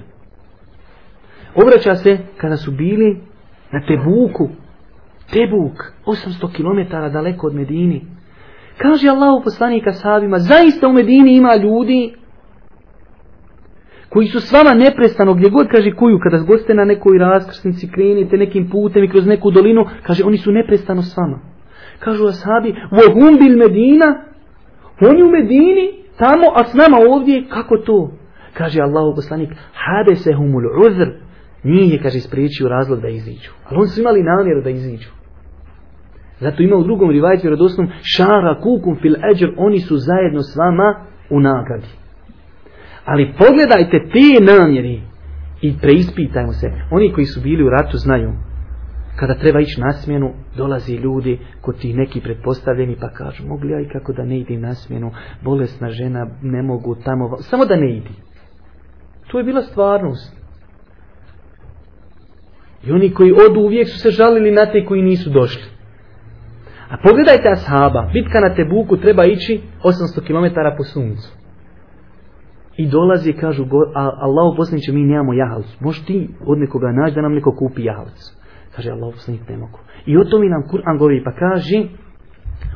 [1.55, 3.21] Obraća se kada su bili
[3.71, 4.49] na Tebuku.
[5.31, 8.05] Tebuk, 800 km daleko od Medini.
[8.77, 12.13] Kaže Allahu poslanika sahabima, zaista u Medini ima ljudi
[14.09, 18.37] koji su s vama neprestano, gdje god kaže kuju, kada goste na nekoj raskrsnici, krenite
[18.37, 21.39] nekim putem i kroz neku dolinu, kaže, oni su neprestano s vama.
[21.99, 24.25] Kažu ashabi, vohum bil Medina,
[25.01, 25.85] oni u Medini,
[26.17, 28.11] tamo, a s nama ovdje, kako to?
[28.53, 31.09] Kaže Allahu poslanik, hade se humul uzr,
[31.63, 33.51] nije, kaže, spriječio razlog da iziđu.
[33.65, 35.20] Ali oni su imali namjeru da iziđu.
[36.41, 41.05] Zato ima u drugom rivajcu radosnom, šara kukum fil eđer, oni su zajedno s vama
[41.29, 41.87] u nagradi.
[43.05, 45.01] Ali pogledajte te namjeri
[45.61, 46.71] i preispitajmo se.
[46.91, 48.31] Oni koji su bili u ratu znaju.
[49.15, 53.81] Kada treba ići na smjenu, dolazi ljudi kod ti neki pretpostavljeni pa kažu, mogu ja
[53.81, 57.97] i kako da ne idim na smjenu, bolesna žena, ne mogu tamo, samo da ne
[57.97, 58.13] idi.
[59.31, 60.41] To je bila stvarnost.
[62.83, 65.80] I oni koji odu uvijek su se žalili na te koji nisu došli.
[66.90, 71.28] A pogledajte ashaba, bitka na Tebuku treba ići 800 km po suncu.
[72.76, 75.76] I dolazi i kažu, Allah poslaniće, mi nemamo jahalcu.
[75.80, 78.34] Možeš ti od nekoga naći da nam neko kupi jahalcu.
[78.76, 79.78] Kaže Allah poslanić, ne mogu.
[80.06, 81.88] I o to mi nam Kur'an govori, pa kaže,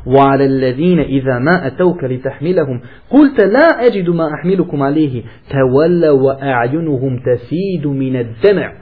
[0.06, 7.86] وعلى الذين إذا ما أتوك لتحملهم قلت لا أجد ما أحملكم عليه تولوا وأعينهم تفيد
[7.86, 8.72] من الدمع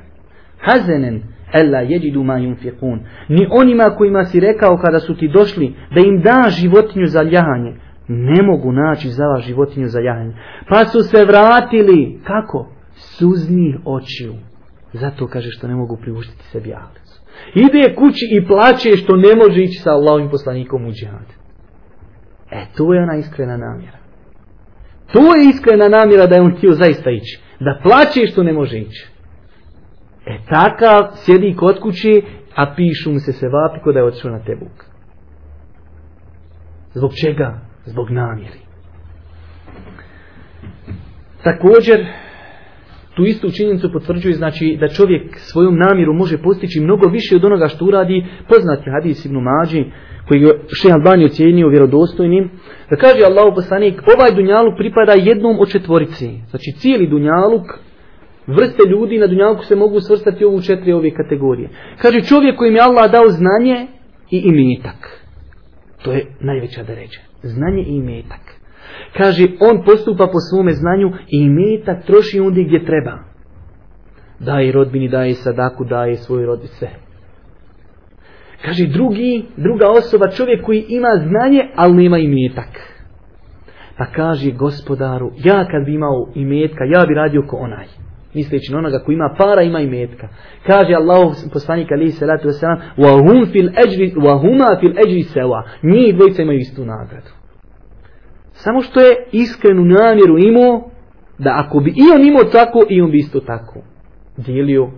[0.59, 1.21] حزنا
[1.54, 3.00] Ella jedidu ma yunfiqun.
[3.30, 7.74] Ni onima kojima si rekao kada su ti došli da im da životinju za ljahanje,
[8.08, 10.34] ne mogu naći za vas životinju za ljahanje.
[10.70, 12.70] Pa su se vratili, kako?
[12.96, 14.34] Suzni očiju.
[14.94, 17.22] Zato kaže što ne mogu priuštiti sebi jahalicu.
[17.56, 21.28] Ide kući i plaće što ne može ići sa Allahovim poslanikom u džihad.
[22.52, 23.98] E, to je ona iskrena namjera.
[25.14, 27.42] To je iskrena namjera da je on htio zaista ići.
[27.60, 29.13] Da plaće što ne može ići.
[30.26, 32.22] E takav sjedi kod kuće,
[32.56, 34.86] a pišu mu se se vapi kod da je otišao na tebuk.
[36.94, 37.60] Zbog čega?
[37.86, 38.60] Zbog namjeri.
[41.44, 42.06] Također,
[43.16, 47.68] tu istu činjenicu potvrđuje znači da čovjek svojom namjeru može postići mnogo više od onoga
[47.68, 49.86] što uradi poznati hadis Ibn Mađi
[50.28, 52.50] koji je še Albani ocjenio vjerodostojnim
[52.90, 57.66] da kaže Allahu poslanik ovaj dunjaluk pripada jednom od četvorice znači cijeli dunjaluk
[58.48, 61.70] vrste ljudi na dunjalku se mogu svrstati u ovu četiri ove kategorije.
[62.02, 63.88] Kaže čovjek kojim je Allah dao znanje
[64.32, 65.24] i imetak.
[66.04, 67.20] To je najveća deređa.
[67.44, 68.42] Znanje i imetak.
[69.18, 73.20] Kaže on postupa po svome znanju i imetak troši ondje gdje treba.
[74.40, 76.88] Daje rodbini, daje sadaku, daje svoj rodice.
[78.66, 82.70] Kaže drugi, druga osoba, čovjek koji ima znanje, ali nema imetak.
[83.98, 88.03] Pa kaže gospodaru, ja kad bi imao imetka, ja bi radio ko onaj
[88.35, 90.29] misleći na onoga koji ima para, ima i metka.
[90.67, 96.43] Kaže Allah poslanik alihi salatu wasalam, وَهُمْ فِي الْأَجْرِ وَهُمَا فِي الْأَجْرِ سَوَا Njih dvojica
[96.43, 97.31] imaju istu nagradu.
[98.53, 100.91] Samo što je iskrenu namjeru imao,
[101.39, 103.81] da ako bi i on imao tako, i on bi isto tako
[104.37, 104.91] dijelio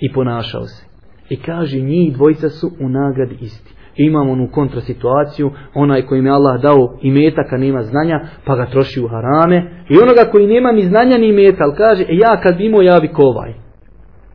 [0.00, 0.86] i ponašao se.
[1.28, 6.61] I kaže, njih dvojica su u nagradi isti imamo onu kontrasituaciju, onaj koji je Allah
[6.61, 10.81] dao i metaka nema znanja, pa ga troši u harame, i onoga koji nema ni
[10.81, 13.53] znanja ni meta, ali kaže, e, ja kad bi imao, ja bi kovaj.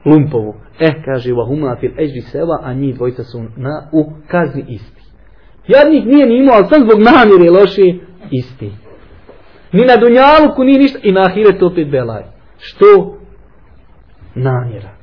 [0.05, 0.55] Lumpovu.
[0.81, 5.03] Eh, kaže, wa huma fil ežri seva, a njih dvojica su na, u kazni isti.
[5.69, 8.73] Jadnik nije ni imao, ali sam zbog namire loši, isti.
[9.73, 12.23] Ni na dunjaluku, ni ništa, i na ahiretu opet belaj.
[12.59, 13.17] Što?
[14.35, 15.00] Namjera.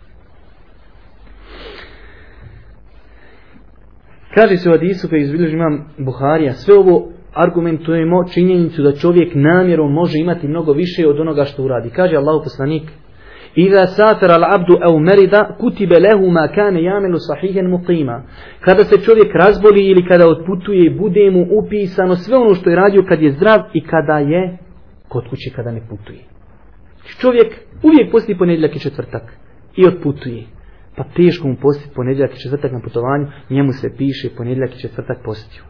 [4.38, 9.94] Kaže se u Adisu koji izbilježi imam Buharija, sve ovo argumentujemo činjenicu da čovjek namjerom
[9.94, 11.90] može imati mnogo više od onoga što uradi.
[11.90, 12.84] Kaže Allahu poslanik,
[13.56, 18.22] Iza safir al abdu au merida kutibe lehu ma kane jamenu sahihen muqima.
[18.60, 23.04] Kada se čovjek razboli ili kada otputuje, bude mu upisano sve ono što je radio
[23.10, 24.58] kad je zdrav i kada je
[25.08, 26.20] kod kuće kada ne putuje.
[27.22, 27.50] Čovjek
[27.84, 29.24] uvijek posti ponedljak i četvrtak
[29.76, 30.57] i otputuje
[30.98, 35.18] pa teško mu postiti ponedjeljak i četvrtak na putovanju, njemu se piše ponedjeljak i četvrtak
[35.24, 35.64] postio.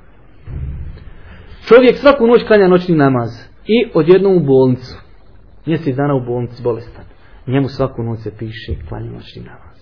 [1.68, 3.30] Čovjek svaku noć klanja noćni namaz
[3.66, 4.96] i odjednom u bolnicu.
[5.66, 7.06] Mjesec dana u bolnici bolestan.
[7.48, 9.78] Njemu svaku noć se piše klanja noćni namaz.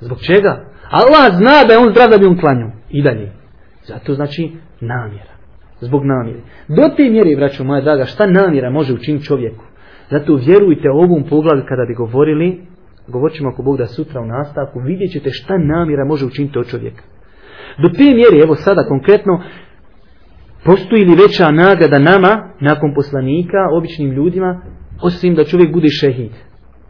[0.00, 0.64] Zbog čega?
[0.90, 2.70] Allah zna da je on zdrav da bi on klanjao.
[2.90, 3.32] I dalje.
[3.84, 5.34] Zato znači namjera.
[5.80, 6.40] Zbog namjere.
[6.68, 9.64] Do te mjere, braćo moja draga, šta namjera može učiniti čovjeku?
[10.10, 12.66] Zato vjerujte ovom poglavlju kada bi govorili
[13.10, 16.66] govorit ćemo ako Bog da sutra u nastavku, vidjet ćete šta namjera može učiniti od
[16.66, 17.02] čovjeka.
[17.82, 19.42] Do te mjere, evo sada konkretno,
[20.64, 24.62] postoji li veća nagrada nama, nakon poslanika, običnim ljudima,
[25.02, 26.32] osim da čovjek bude šehid.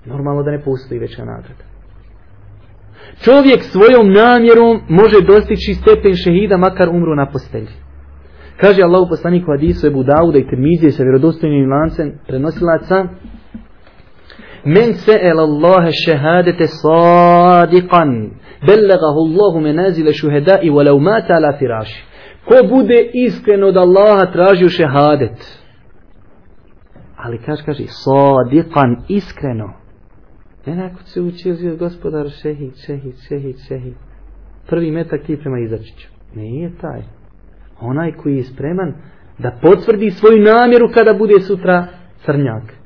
[0.04, 1.64] Normalno da ne postoji veća nagrada.
[3.24, 7.74] Čovjek svojom namjerom može dostići stepen šehida, makar umru na postelji.
[8.60, 13.08] Kaže Allah u poslaniku Hadisu Ebu Dauda i Tirmizije sa vjerodostojnim lancem prenosilaca,
[14.64, 18.10] Men se'el Allahe šehadete sadiqan,
[18.66, 22.04] bellegahu Allahu menazile šuhedai, walau mata ala firaši.
[22.44, 25.38] Ko bude iskreno od Allaha tražio šehadet?
[27.16, 29.72] Ali kaže, kaže, sadiqan, iskreno.
[30.66, 33.94] Enako se učio gospodar šehid, šehid, šehid, šehid.
[34.68, 36.08] Prvi metak ti prema izačiću.
[36.34, 37.02] Nije taj.
[37.80, 38.94] Onaj koji je spreman
[39.38, 41.86] da potvrdi svoju namjeru kada bude sutra
[42.24, 42.79] crnjak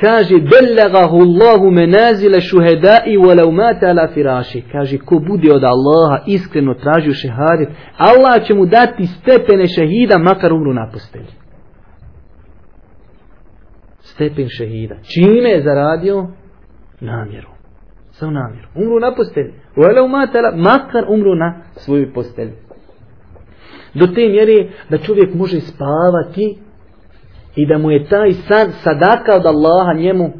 [0.00, 4.64] kaže belagahu Allahu menazile šuhedai walau mata ala firaši.
[4.72, 10.52] Kaže ko bude od Allaha iskreno tražio šehadet Allah će mu dati stepene šehida makar
[10.52, 11.34] umru na postelji.
[14.00, 14.94] Stepen šehida.
[15.02, 16.26] Čime je zaradio?
[17.00, 17.48] Namjeru.
[18.10, 18.68] Samo namjeru.
[18.74, 19.52] Umru na postelji.
[19.76, 22.52] Walau mata ala makar umru na svoju postelji.
[23.94, 26.58] Do te mjere da čovjek može spavati
[27.60, 30.30] i da mu je taj san sadaka od Allaha njemu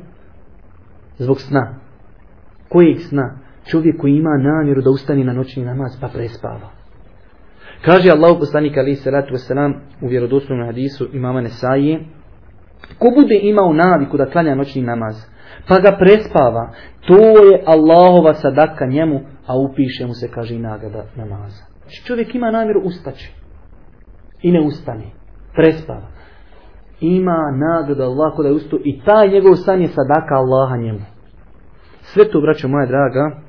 [1.19, 1.75] zbog sna.
[2.69, 3.39] Kojeg sna?
[3.71, 6.69] Čovjek koji ima namjeru da ustani na noćni namaz pa prespava.
[7.85, 12.05] Kaže Allahu poslanik ali salatu wasalam u vjerodostojnom hadisu imama Nesaije,
[12.99, 15.27] ko bude imao naviku da klanja noćni namaz,
[15.69, 16.73] pa ga prespava,
[17.07, 21.63] to je Allahova sadaka njemu, a upiše mu se, kaže, i nagrada namaza.
[21.81, 23.33] Znači čovjek ima namjeru ustaći
[24.43, 25.05] i ne ustane,
[25.55, 26.18] prespava.
[27.01, 31.01] Ima nagrada Allah da ustu i taj njegov san je sadaka Allaha njemu.
[32.01, 33.41] Sve to, braćo moja draga,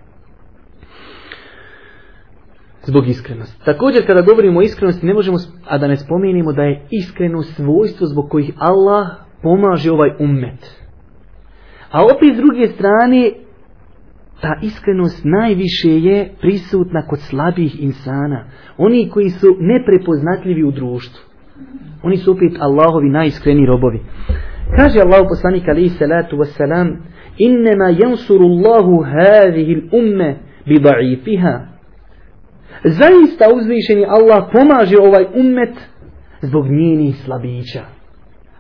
[2.90, 3.66] zbog iskrenosti.
[3.66, 5.38] Također kada govorimo o iskrenosti ne možemo
[5.68, 9.08] a da ne spomenimo da je iskreno svojstvo zbog kojih Allah
[9.42, 10.62] pomaže ovaj ummet.
[11.92, 13.32] A opet s druge strane
[14.42, 18.46] ta iskrenost najviše je prisutna kod slabih insana.
[18.78, 21.30] Oni koji su neprepoznatljivi u društvu.
[22.04, 24.00] Oni su upit Allahovi najiskreni robovi.
[24.76, 26.98] Kaže Allah poslanik alaihi salatu wassalam
[27.38, 30.36] Innema jansuru Allahu hadihi l'umme
[30.66, 31.60] bi da'ifiha
[32.84, 35.76] Zaista uzvišeni Allah pomaže ovaj ummet
[36.42, 37.84] zbog njenih slabića.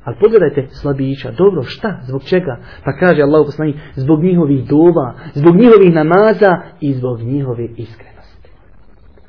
[0.04, 2.58] Ali pogledajte slabića, dobro, šta, zbog čega?
[2.86, 8.50] Pa kaže Allah poslanik, zbog njihovih doba, zbog njihovih namaza i zbog njihove iskrenosti.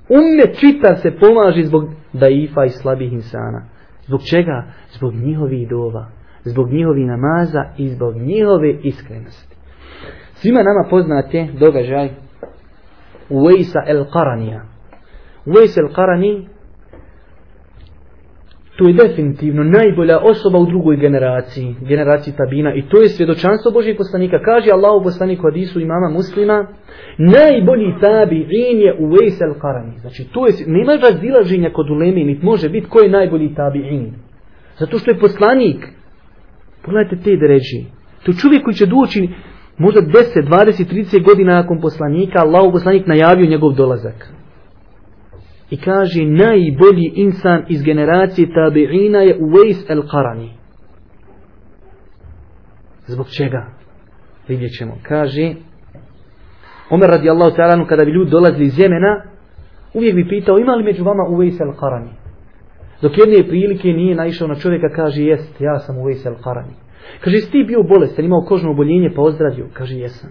[0.08, 3.68] Ummet čita se pomaže zbog daifa i slabih insana.
[4.10, 4.64] Zbog čega?
[4.90, 6.06] Zbog njihovih dova,
[6.44, 9.56] zbog njihovih namaza i zbog njihove iskrenosti.
[10.32, 12.10] Svima nama poznate događaj
[13.28, 14.62] Uvejsa el Karanija.
[15.46, 16.46] Uvejsa el Qarani
[18.80, 23.94] to je definitivno najbolja osoba u drugoj generaciji, generaciji tabina i to je svjedočanstvo Božih
[23.98, 24.42] poslanika.
[24.44, 26.66] Kaže Allah u poslaniku Hadisu imama muslima,
[27.18, 30.00] najbolji tabi'in je Uvejs al-Qarani.
[30.00, 34.10] Znači to je, nema razilaženja kod ulemi, niti može biti ko je najbolji tabi'in.
[34.78, 35.88] Zato što je poslanik.
[36.84, 37.80] Pogledajte te deređi.
[38.24, 39.28] To je čovjek koji će doći
[39.78, 40.12] možda 10,
[40.48, 44.39] 20, 30 godina nakon poslanika, Allahu poslanik najavio njegov dolazak.
[45.70, 50.48] I kaže najbolji insan iz generacije tabi'ina je Uwais el-Qarani.
[53.06, 53.66] Zbog čega?
[54.48, 54.94] Vidjet ćemo.
[55.02, 55.54] Kaže
[56.90, 59.22] Omer radijallahu ta'ala kada bi ljudi dolazili iz Jemena
[59.94, 62.12] uvijek bi pitao ima li među vama Uwais el-Qarani?
[63.02, 66.74] Dok jedne prilike nije naišao na čovjeka kaže jest, ja sam Uwais el-Qarani.
[67.20, 69.66] Kaže, jesi ti bio bolestan, imao kožno oboljenje pa ozdravio?
[69.72, 70.30] Kaže, jesam.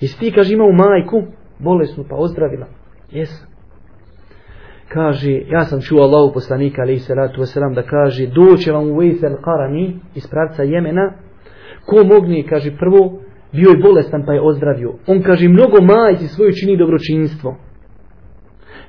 [0.00, 1.22] Jesi ti, kaže, imao majku
[1.58, 2.66] bolesnu pa ozdravila?
[3.10, 3.55] Jesam
[4.88, 9.36] kaže, ja sam čuo Allahu poslanika alaihi salatu wasalam da kaže, doće vam u Vejsel
[9.44, 11.12] Karani iz pravca Jemena,
[11.86, 13.20] ko mogne, kaže, prvo,
[13.52, 14.94] bio je bolestan pa je ozdravio.
[15.06, 17.56] On kaže, mnogo majci svoju čini dobročinstvo.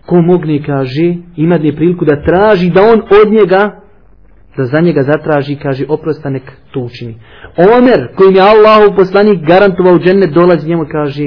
[0.06, 3.82] Ko mogne, kaže, ima li priliku da traži da on od njega,
[4.58, 7.20] da za njega zatraži, kaže, oprosta nek to učini.
[7.78, 11.24] Omer, kojim je Allahu poslanik garantovao džennet, dolazi njemu, kaže,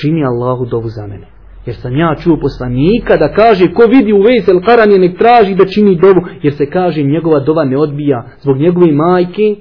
[0.00, 1.33] čini Allahu dovu za mene.
[1.66, 5.66] Jer sam ja čuo poslanika da kaže ko vidi u vesel karanje nek traži da
[5.66, 6.20] čini dovu.
[6.42, 9.56] Jer se kaže njegova dova ne odbija zbog njegove majke.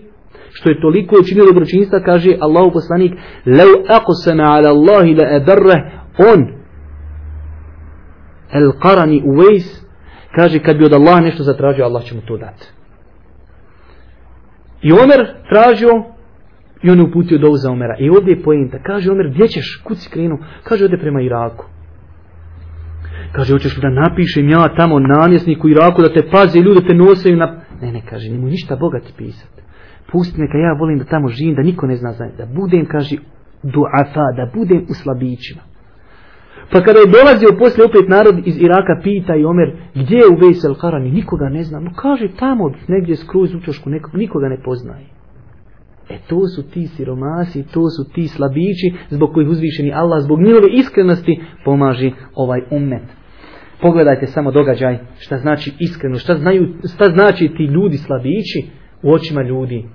[0.51, 3.13] Što je toliko učinio dobročinstva kaže Allahu poslanik.
[3.45, 5.81] Lau akusama ala Allahi la edarreh
[6.17, 6.47] on.
[8.53, 9.83] El karani u ves.
[10.35, 12.67] Kaže kad bi od Allaha nešto zatražio Allah će mu to dati.
[14.81, 16.03] I Omer tražio
[16.81, 17.95] i on je uputio dovu za Omera.
[17.99, 18.77] I ovdje je pojenta.
[18.83, 19.81] Kaže Omer gdje ćeš?
[19.83, 20.37] Kud si krenuo?
[20.63, 21.72] Kaže ode prema Iraku.
[23.35, 27.47] Kaže, hoćeš da napišem ja tamo namjesniku Iraku da te pazi ljudi te nosaju na...
[27.81, 29.61] Ne, ne, kaže, nemoj ništa Boga ti pisati.
[30.11, 33.15] Pusti neka ja volim da tamo živim, da niko ne zna za Da budem, kaže,
[33.63, 35.61] duafa, da budem u slabićima.
[36.71, 40.39] Pa kada je dolazio poslije opet narod iz Iraka, pita i Omer, gdje je u
[40.41, 41.11] Vejsel Karani?
[41.11, 41.79] Nikoga ne zna.
[41.79, 45.05] No kaže, tamo, negdje skroz u čošku, nikoga ne poznaje.
[46.09, 50.67] E to su ti siromasi, to su ti slabići zbog kojih uzvišeni Allah zbog njihove
[50.71, 53.22] iskrenosti pomaži ovaj ummet.
[53.81, 58.69] Pogledajte samo događaj šta znači iskreno, šta, znaju, šta znači ti ljudi slabići
[59.01, 59.85] u očima ljudi.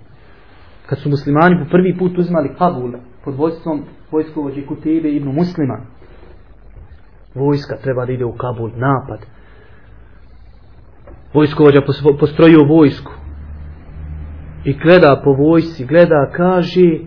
[0.87, 2.93] Kad su muslimani po prvi put uzmali Kabul
[3.25, 5.81] pod vojstvom vojskovođe Kutebe ibn Muslima.
[7.35, 9.27] Vojska treba da ide u Kabul, napad.
[11.35, 11.81] Vojskovođa
[12.21, 13.13] postrojio vojsku.
[14.65, 16.99] I gleda po vojsi, gleda, kaže,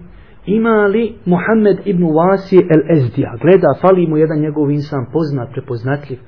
[0.46, 3.38] ima li Muhammed ibn Wasi el Ezdija?
[3.42, 6.20] Gleda, fali mu jedan njegov insan poznat, prepoznatljiv.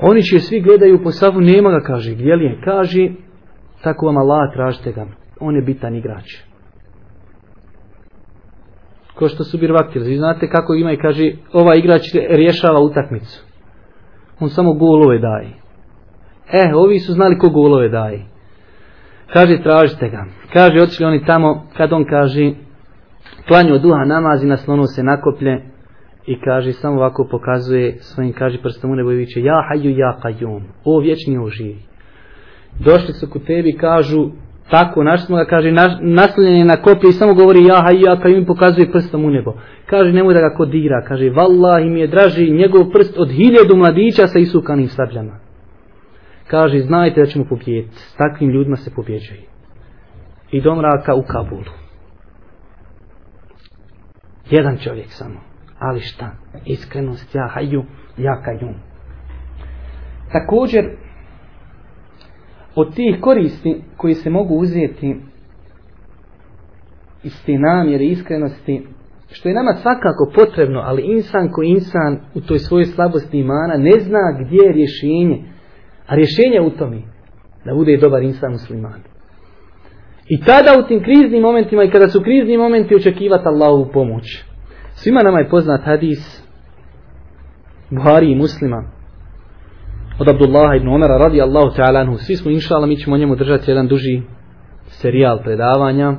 [0.00, 2.60] Oni će svi gledaju po savu, nema ga, kaže, gdje li je?
[2.64, 3.08] Kaže,
[3.82, 5.06] tako vam Allah, tražite ga.
[5.40, 6.24] On je bitan igrač.
[9.14, 13.44] Ko što su birvaktir, vi znate kako ima i kaže, ova igrač rješava utakmicu.
[14.40, 15.48] On samo golove daje.
[16.52, 18.24] E, ovi su znali ko golove daje.
[19.32, 20.24] Kaže, tražite ga.
[20.52, 22.52] Kaže, otišli oni tamo, kad on kaže,
[23.48, 25.73] klanju duha namazi, naslonu se nakoplje
[26.26, 30.18] i kaže, samo ovako pokazuje svojim, kaže prstom u nebo i viče ja haju, ja
[30.22, 31.82] kajum, o vječni o živi.
[32.78, 34.30] Došli su ku tebi kažu,
[34.70, 38.44] tako, naš smo ga, kaže, naslonjen na koplje i samo govori, ja haju, ja kajum,
[38.44, 39.54] pokazuje prstom u nebo.
[39.86, 43.76] Kaže, nemoj da ga kod dira, kaže, vallahi mi je draži njegov prst od hiljadu
[43.76, 45.38] mladića sa isukanim sabljama.
[46.46, 49.40] Kaže, znajte da ćemo pobijeti s takvim ljudima se pobjeđaju.
[50.50, 51.72] I do mraka u Kabulu.
[54.50, 55.53] Jedan čovjek samo
[55.84, 56.30] ali šta?
[56.66, 57.84] Iskrenost, ja haju,
[58.16, 58.74] ja kajum.
[60.32, 60.84] Također,
[62.74, 65.16] od tih koristi koji se mogu uzeti
[67.22, 68.86] iz te namjere iskrenosti,
[69.30, 74.00] što je nama svakako potrebno, ali insan ko insan u toj svojoj slabosti imana ne
[74.00, 75.44] zna gdje je rješenje.
[76.06, 77.02] A rješenje u tome
[77.64, 79.00] da bude dobar insan musliman.
[80.28, 84.44] I tada u tim kriznim momentima i kada su krizni momenti očekivati Allahovu pomoć.
[84.94, 86.44] Svima nama je poznat hadis
[87.90, 88.84] Buhari i muslima
[90.18, 92.16] od Abdullaha ibn Omera radi Allahu ta'ala anhu.
[92.18, 94.22] Svi smo inšala, mi ćemo njemu držati jedan duži
[94.86, 96.16] serijal predavanja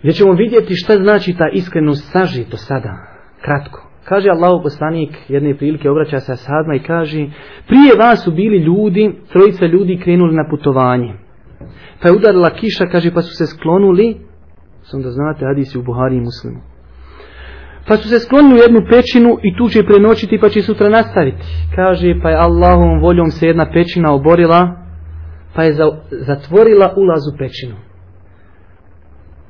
[0.00, 2.94] gdje ćemo vidjeti šta znači ta iskrenost sažito sada,
[3.40, 3.90] kratko.
[4.04, 7.26] Kaže Allahu poslanik jedne prilike obraća se sadma i kaže
[7.66, 11.14] prije vas su bili ljudi, trojica ljudi krenuli na putovanje.
[12.02, 14.16] Pa je udarila kiša, kaže pa su se sklonuli
[14.84, 16.60] Sam da znate, hadisi u Buhari i Muslimu.
[17.88, 21.42] Pa su se sklonili u jednu pećinu i tu će prenoćiti pa će sutra nastaviti.
[21.74, 24.76] Kaže, pa je Allahom voljom se jedna pećina oborila,
[25.54, 27.76] pa je za, zatvorila ulaz u pećinu.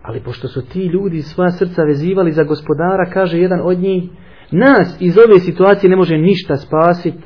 [0.03, 4.11] Ali pošto su ti ljudi svoja srca vezivali za gospodara, kaže jedan od njih,
[4.51, 7.23] nas iz ove situacije ne može ništa spasiti,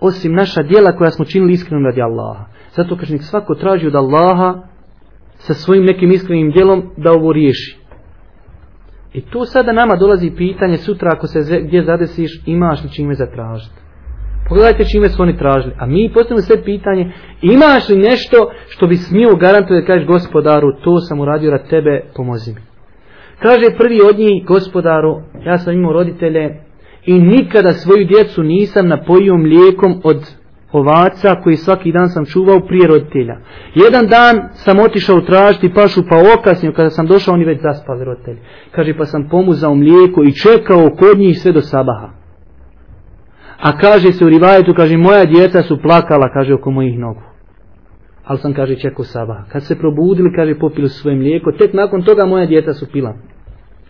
[0.00, 2.44] osim naša dijela koja smo činili iskreno radi Allaha.
[2.76, 4.73] Zato kaže, svako traži od Allaha
[5.46, 7.78] sa svojim nekim iskrenim djelom da ovo riješi.
[9.12, 13.74] I tu sada nama dolazi pitanje sutra ako se gdje zadesiš imaš li čime zatražiti.
[14.48, 15.74] Pogledajte čime su oni tražili.
[15.78, 20.68] A mi postavimo sve pitanje imaš li nešto što bi smio garantovati da kažeš gospodaru
[20.84, 22.60] to sam uradio rad tebe pomozi mi.
[23.42, 26.60] Kaže prvi od njih gospodaru ja sam imao roditelje
[27.06, 30.34] i nikada svoju djecu nisam napojio mlijekom od
[30.74, 33.36] ovaca koji svaki dan sam čuvao prije roditelja.
[33.74, 38.38] Jedan dan sam otišao tražiti pašu pa okasnio kada sam došao oni već zaspali roditelji.
[38.70, 42.08] Kaže pa sam pomuzao mlijeko i čekao kod njih sve do sabaha.
[43.58, 47.22] A kaže se u rivajetu, kaže moja djeca su plakala, kaže oko mojih nogu.
[48.24, 49.44] Ali sam kaže čekao sabaha.
[49.48, 53.14] Kad se probudili, kaže popili su svoje mlijeko, tek nakon toga moja djeca su pila.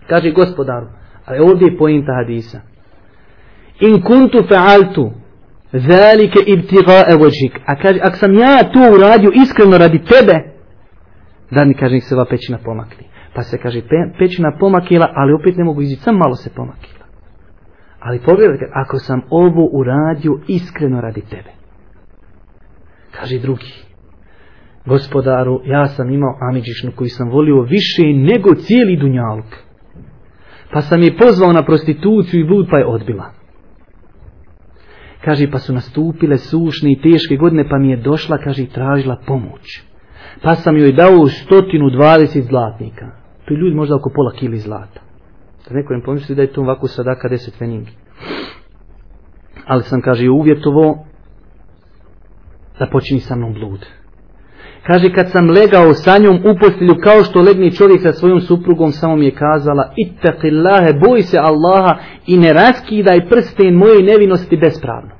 [0.09, 0.87] Kaže gospodaru,
[1.25, 2.61] ali ovdje je pojenta hadisa.
[3.81, 5.11] In kuntu fa'altu,
[5.75, 7.61] Zalike ibtiga evođik.
[7.67, 10.35] A kaže, ako sam ja to uradio iskreno radi tebe,
[11.51, 13.05] da mi kaže, se ova pećina pomakni.
[13.35, 17.05] Pa se kaže, pe, pećina pomakila, ali opet ne mogu izići, sam malo se pomakila.
[18.01, 21.51] Ali pogledajte, ako sam ovo uradio iskreno radi tebe.
[23.11, 23.73] Kaže drugi,
[24.87, 29.51] gospodaru, ja sam imao Amidžišnu koju sam volio više nego cijeli dunjaluk.
[30.73, 33.44] Pa sam je pozvao na prostituciju i blud pa je odbila.
[35.25, 39.17] Kaže, pa su nastupile sušne i teške godine, pa mi je došla, kaže, i tražila
[39.27, 39.83] pomoć.
[40.43, 43.07] Pa sam joj dao 120 zlatnika.
[43.45, 45.01] To je ljudi možda oko pola kili zlata.
[45.69, 47.93] Da neko im pomisli da je to ovako sadaka deset veningi.
[49.67, 51.07] Ali sam, kaže, uvjetovo
[52.79, 53.87] da počini sa mnom blud.
[54.87, 58.93] Kaže, kad sam legao sa njom u postelju kao što legni čovjek sa svojom suprugom,
[58.93, 61.95] samo mi je kazala, ittaqillahe, boj se Allaha
[62.27, 65.11] i ne raskidaj prsten moje nevinosti bespravno.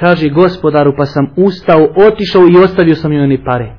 [0.00, 3.74] Kaže, gospodaru, pa sam ustao, otišao i ostavio sam joj one pare.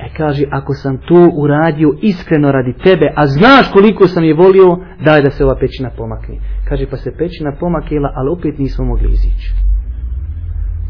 [0.00, 4.78] E, kaže, ako sam to uradio iskreno radi tebe, a znaš koliko sam je volio,
[5.04, 6.36] daj da se ova pećina pomakne.
[6.68, 9.52] Kaže, pa se pećina pomakela, ali opet nismo mogli izići.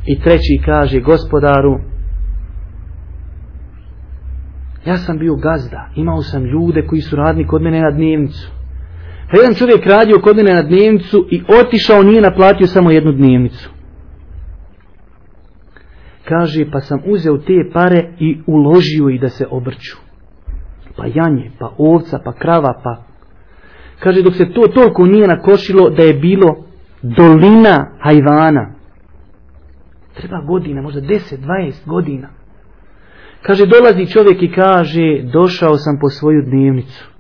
[0.06, 1.78] I treći kaže, gospodaru,
[4.86, 8.50] Ja sam bio gazda, imao sam ljude koji su radni kod mene na dnevnicu.
[9.30, 13.70] Pa jedan čovjek radio kod mene na dnevnicu i otišao, nije naplatio samo jednu dnevnicu.
[16.24, 19.96] Kaže, pa sam uzeo te pare i uložio i da se obrću.
[20.96, 23.04] Pa janje, pa ovca, pa krava, pa...
[23.98, 26.64] Kaže, dok se to toliko nije nakošilo da je bilo
[27.02, 28.74] dolina hajvana.
[30.14, 32.28] Treba godina, možda 10-20 godina.
[33.42, 37.10] Kaže, dolazi čovjek i kaže, došao sam po svoju dnevnicu.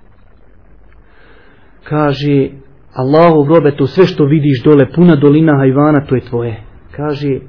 [1.84, 2.50] Kaže,
[2.92, 6.62] Allahu robe, to sve što vidiš dole, puna dolina hajvana, to je tvoje.
[6.96, 7.40] Kaže,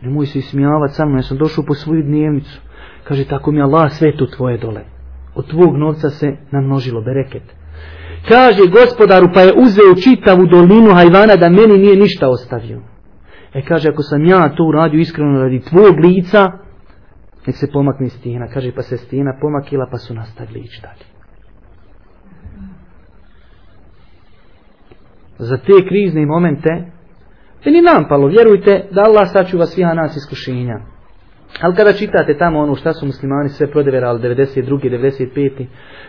[0.00, 2.60] nemoj se ismijavati sa mnom, ja sam došao po svoju dnevnicu.
[3.04, 4.84] Kaže, tako mi Allah, sve to tvoje dole.
[5.34, 7.42] Od tvog novca se namnožilo bereket.
[8.28, 12.80] Kaže gospodaru pa je uzeo čitavu dolinu hajvana da meni nije ništa ostavio.
[13.54, 16.52] E kaže ako sam ja to uradio iskreno radi tvog lica,
[17.46, 21.06] nek se pomakne stina, Kaže pa se stina pomakila pa su nastavili ići dalje.
[25.38, 26.84] Za te krizne momente,
[27.64, 30.80] te ni nam palo, vjerujte da Allah sačuva svih nas iskušenja.
[31.60, 34.90] Ali kada čitate tamo ono šta su muslimani sve prodeverali 92.
[34.90, 35.66] 95.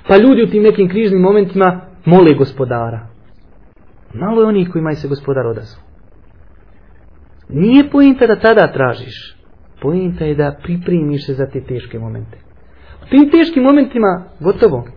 [0.08, 3.08] Pa ljudi u tim nekim križnim momentima mole gospodara.
[4.14, 5.82] Malo je onih kojima se gospodar odazvu.
[7.50, 9.37] Nije pojenta da tada tražiš.
[9.82, 12.38] Pojenta je da pripremiš se za te teške momente.
[13.04, 14.88] U tim teškim momentima gotovo.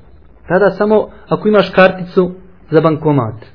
[0.49, 2.35] Tada samo ako imaš karticu
[2.71, 3.47] za bankomat.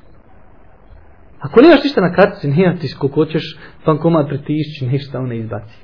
[1.40, 5.78] Ako nemaš ništa na kartici, nema ti koliko hoćeš bankomat pritišći, ništa ona izbaci.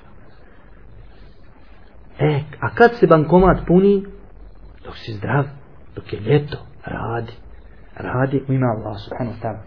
[2.18, 4.04] E, a kad se bankomat puni,
[4.84, 5.44] dok si zdrav,
[5.94, 7.32] dok je ljeto, radi.
[7.96, 9.60] Radi u Allah subhanahu ta'ala.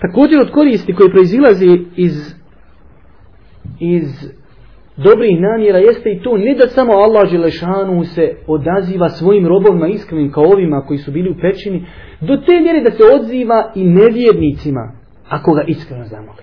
[0.00, 2.34] Također od koristi koje proizilazi iz
[3.80, 4.32] iz
[4.96, 10.32] dobrih namjera jeste i to ne da samo Allah Želešanu se odaziva svojim robovima iskrenim
[10.32, 11.86] kao ovima koji su bili u pećini,
[12.20, 14.92] do te mjere da se odziva i nevjernicima
[15.28, 16.42] ako ga iskreno zamoli.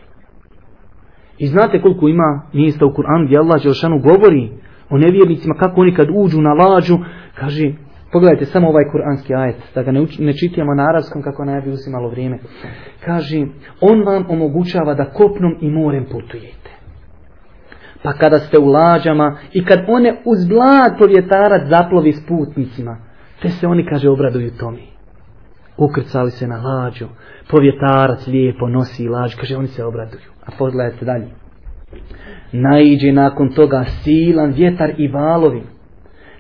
[1.38, 4.50] I znate koliko ima mjesta u Kur'anu gdje Allah Želešanu govori
[4.90, 6.98] o nevjernicima, kako oni kad uđu na lađu,
[7.36, 7.74] kaže,
[8.12, 11.62] pogledajte samo ovaj kuranski ajet, da ga ne, uč, ne čitijemo na arabskom kako ne
[11.62, 12.40] bi uzimalo vrijeme.
[13.06, 13.46] Kaže,
[13.82, 16.63] on vam omogućava da kopnom i morem putujete.
[18.04, 22.98] Pa kada ste u lađama i kad one uz blag povjetarac zaplovi s putnicima,
[23.42, 24.88] te se oni, kaže, obraduju tomi.
[25.78, 27.08] Ukrcali se na lađu,
[27.52, 30.30] povjetarac lijepo nosi lađu, kaže, oni se obraduju.
[30.46, 31.44] A pogledajte dalje
[32.54, 35.64] naiđe nakon toga silan vjetar i valovi,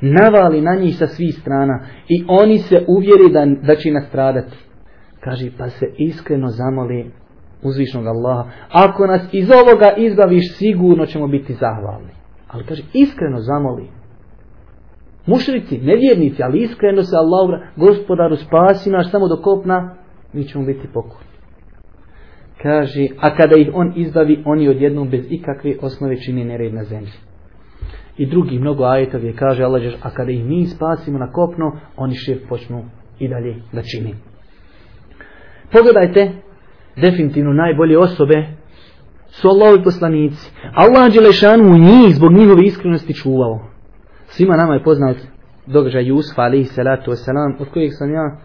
[0.02, 4.58] navali na njih sa svih strana i oni se uvjeri da, da će nastradati.
[5.20, 7.12] Kaže, pa se iskreno zamoli
[7.64, 12.14] uzvišnog Allaha, ako nas iz ovoga izbaviš, sigurno ćemo biti zahvalni.
[12.48, 13.90] Ali kaže, iskreno zamoli.
[15.26, 19.96] Mušrici, nevjernici, ali iskreno se Allah, gospodaru, spasi naš samo do kopna,
[20.34, 21.34] mi ćemo biti pokorni
[22.64, 27.12] kaže, a kada ih on izbavi, oni odjednom bez ikakve osnove čini nered na zemlji.
[28.18, 32.16] I drugi mnogo ajetov je kaže Allah, a kada ih mi spasimo na kopno, oni
[32.16, 32.84] šir počnu
[33.20, 34.16] i dalje da čini.
[35.72, 36.32] Pogledajte,
[36.96, 38.46] definitivno najbolje osobe
[39.28, 40.52] su Allahovi poslanici.
[40.74, 43.60] Allah Đelešanu u njih zbog njihove iskrenosti čuvao.
[44.26, 45.18] Svima nama je poznat
[45.66, 48.38] događaj Jusfa alaihi salatu wasalam, od kojeg sam ja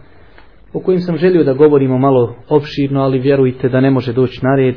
[0.73, 4.55] o kojim sam želio da govorimo malo opširno, ali vjerujte da ne može doći na
[4.55, 4.75] red.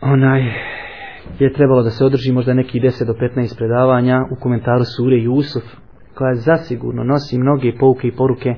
[0.00, 0.42] Onaj
[1.38, 5.62] je trebalo da se održi možda neki 10 do 15 predavanja u komentaru Sure Jusuf,
[6.14, 8.54] koja zasigurno nosi mnoge pouke i poruke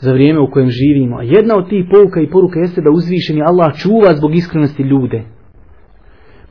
[0.00, 1.16] za vrijeme u kojem živimo.
[1.16, 5.22] A jedna od tih pouka i poruka jeste da uzvišeni Allah čuva zbog iskrenosti ljude.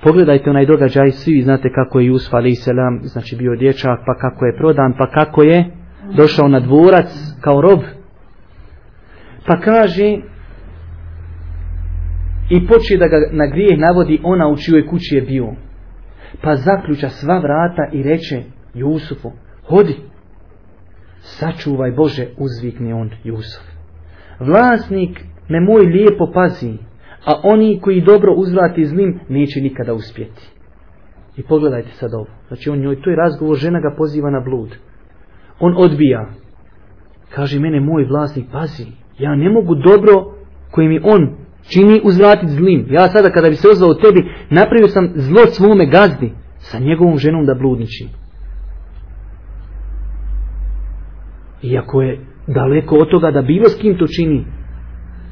[0.04, 2.68] Pogledajte onaj događaj, svi znate kako je Jusuf a.s.
[3.12, 5.72] znači bio dječak, pa kako je prodan, pa kako je
[6.16, 7.08] došao na dvorac
[7.42, 7.80] kao rob
[9.46, 10.18] pa kaže
[12.50, 15.48] i počne da ga na grijeh navodi ona u čijoj kući je bio
[16.42, 18.44] pa zaključa sva vrata i reče
[18.74, 19.32] Jusufu
[19.64, 19.96] hodi
[21.40, 23.64] sačuvaj Bože uzvikne on Jusuf
[24.40, 25.20] vlasnik
[25.50, 26.74] me moj lijepo pazi
[27.26, 30.42] a oni koji dobro uzvrati zlim neće nikada uspjeti
[31.38, 34.78] i pogledajte sad ovo znači on njoj to je razgovor žena ga poziva na blud
[35.60, 36.30] on odbija.
[37.36, 38.86] Kaže mene moj vlasnik, pazi,
[39.20, 40.34] ja ne mogu dobro
[40.72, 41.30] koje mi on
[41.70, 42.88] čini uzvratiti zlim.
[42.90, 47.46] Ja sada kada bi se ozvao tebi, napravio sam zlo svome gazdi sa njegovom ženom
[47.46, 48.08] da bludničim.
[51.64, 54.46] Iako je daleko od toga da bilo s kim to čini.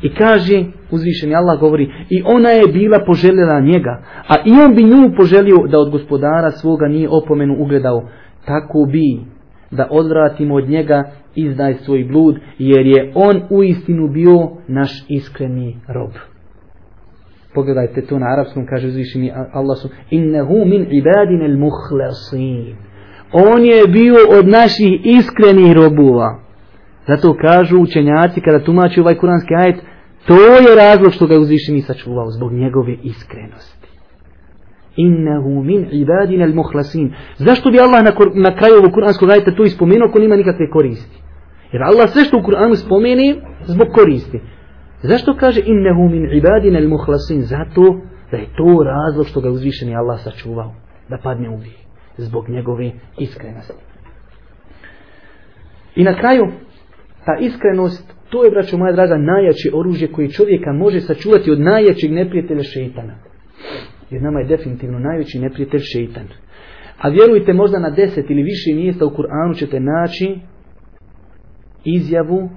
[0.02, 4.84] I kaže, uzvišeni Allah govori, i ona je bila poželjela njega, a i on bi
[4.84, 8.10] nju poželio da od gospodara svoga nije opomenu ugledao.
[8.46, 9.20] Tako bi
[9.72, 11.04] da odvratimo od njega
[11.36, 16.12] izdaj svoj blud, jer je on u istinu bio naš iskreni rob.
[17.54, 22.76] Pogledajte to na arapskom, kaže uzvišeni Allah su, innehu min ibadin el muhlasin.
[23.38, 26.40] On je bio od naših iskrenih robova.
[27.08, 29.76] Zato kažu učenjaci kada tumači ovaj kuranski ajet,
[30.28, 33.86] to je razlog što ga uzvišeni sačuvao zbog njegove iskrenosti
[34.96, 37.14] innahu min ibadina al-mukhlasin.
[37.38, 41.18] Zašto bi Allah na, na kraju ovog kuranskog ajeta to ispomenuo ako nima nikakve koristi?
[41.72, 44.40] Jer Allah sve što u Kur'anu spomeni zbog koristi.
[45.02, 47.40] Zašto kaže innahu min ibadina al-mukhlasin?
[47.42, 47.84] Zato
[48.32, 50.74] da je to razlog što ga uzvišeni Allah sačuvao
[51.10, 51.85] da padne u grije
[52.18, 53.74] zbog njegove iskrenosti.
[55.96, 56.46] I na kraju
[57.26, 62.12] Ta iskrenost, to je, braćo moja draga, najjače oružje koje čovjeka može sačuvati od najjačeg
[62.12, 63.16] neprijatelja šeitana.
[64.10, 66.28] Jer nama je definitivno najveći neprijatelj šeitan.
[66.98, 70.40] A vjerujte, možda na deset ili više mjesta u Kur'anu ćete naći
[71.84, 72.50] izjavu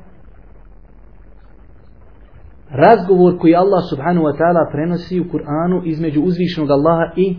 [2.70, 7.36] razgovor koji Allah subhanahu wa ta'ala prenosi u Kur'anu između uzvišenog Allaha i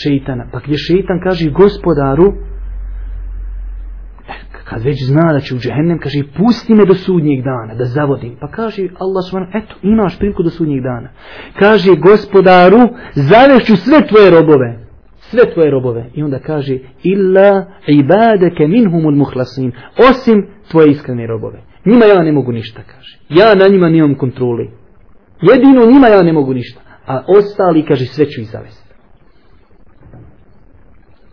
[0.00, 0.44] šeitana.
[0.52, 2.26] Pa gdje šeitan kaže gospodaru,
[4.28, 4.34] e,
[4.64, 8.36] kad već zna da će u džehennem, kaže pusti me do sudnjeg dana, da zavodim.
[8.40, 11.08] Pa kaže Allah subhanahu, eto imaš priliku do sudnjeg dana.
[11.58, 12.78] Kaže gospodaru,
[13.14, 14.78] zavešću sve tvoje robove.
[15.18, 16.10] Sve tvoje robove.
[16.14, 19.72] I onda kaže, illa ibadeke minhumul muhlasin.
[20.10, 21.62] Osim tvoje iskrene robove.
[21.86, 23.18] Njima ja ne mogu ništa, kaže.
[23.28, 24.70] Ja na njima nemam kontroli.
[25.42, 26.80] Jedino njima ja ne mogu ništa.
[27.06, 28.91] A ostali, kaže, sve ću ih zavesti.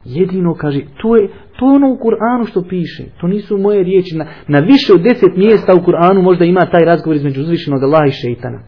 [0.05, 1.27] Jedino, kaže, to je,
[1.59, 3.03] to je ono u Kur'anu što piše.
[3.21, 4.17] To nisu moje riječi.
[4.17, 8.05] Na, na više od deset mjesta u Kur'anu možda ima taj razgovor između uzvišenog Allaha
[8.05, 8.59] i šeitana.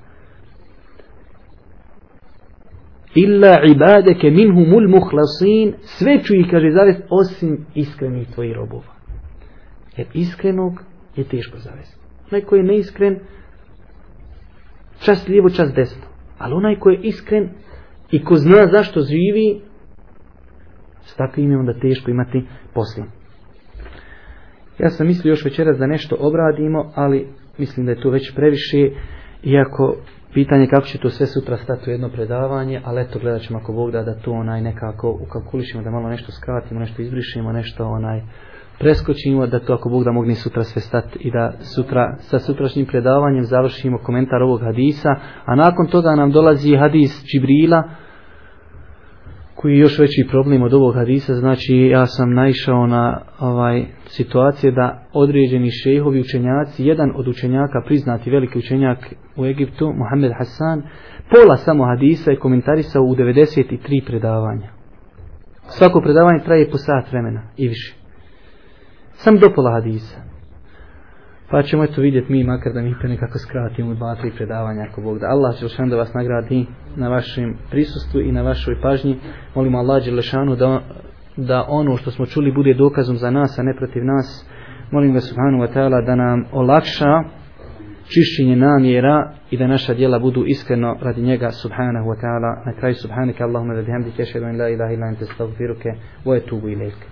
[3.16, 5.74] Illa ibadeke minhumul muhlasin.
[5.82, 8.94] Sve ću ih, kaže, zavest, osim iskrenih tvojih robova.
[9.98, 10.74] Jer iskrenog
[11.16, 11.98] je teško zavesti.
[12.32, 13.20] Onaj koji je neiskren,
[15.00, 16.04] čas lijevo, čas desno.
[16.38, 17.50] Ali onaj koji je iskren
[18.12, 19.62] i ko zna zašto živi,
[21.04, 23.06] s takvim je onda teško imati poslije.
[24.80, 27.28] Ja sam mislio još večeras da nešto obradimo, ali
[27.58, 28.90] mislim da je to već previše,
[29.44, 29.96] iako
[30.34, 33.74] pitanje kako će to sve sutra stati u jedno predavanje, ali eto gledat ćemo ako
[33.74, 38.22] Bog da da to onaj nekako ukalkulišemo, da malo nešto skratimo, nešto izbrišemo, nešto onaj
[38.80, 42.86] preskočimo, da to ako Bog da mogni sutra sve stati i da sutra sa sutrašnjim
[42.86, 45.10] predavanjem završimo komentar ovog hadisa,
[45.46, 47.84] a nakon toga nam dolazi hadis Džibrila,
[49.62, 54.72] koji je još veći problem od ovog hadisa, znači ja sam naišao na ovaj situacije
[54.72, 58.98] da određeni šehovi učenjaci, jedan od učenjaka, priznati veliki učenjak
[59.38, 60.82] u Egiptu, Mohamed Hassan,
[61.30, 64.70] pola samo hadisa je komentarisao u 93 predavanja.
[65.68, 67.96] Svako predavanje traje po sat vremena i više.
[69.12, 70.31] Sam do pola hadisa.
[71.52, 75.02] Pa ćemo eto vidjeti mi makar da mi to nekako skratimo dva, tri predavanja ako
[75.02, 75.28] Bog da.
[75.28, 79.20] Allah će da vas nagradi na vašem prisustvu i na vašoj pažnji.
[79.56, 80.82] Molimo Allah Đelešanu da,
[81.38, 84.50] da ono što smo čuli bude dokazom za nas, a ne protiv nas.
[84.92, 87.24] Molim ga Subhanu wa ta'ala da nam olakša
[88.14, 92.66] čišćenje namjera i da naša djela budu iskreno radi njega Subhanahu wa ta'ala.
[92.66, 95.90] Na kraju Subhanika Allahumma da bihamdike šedu in la ilaha illa ente stavfiruke
[96.26, 97.11] wa etubu ilike.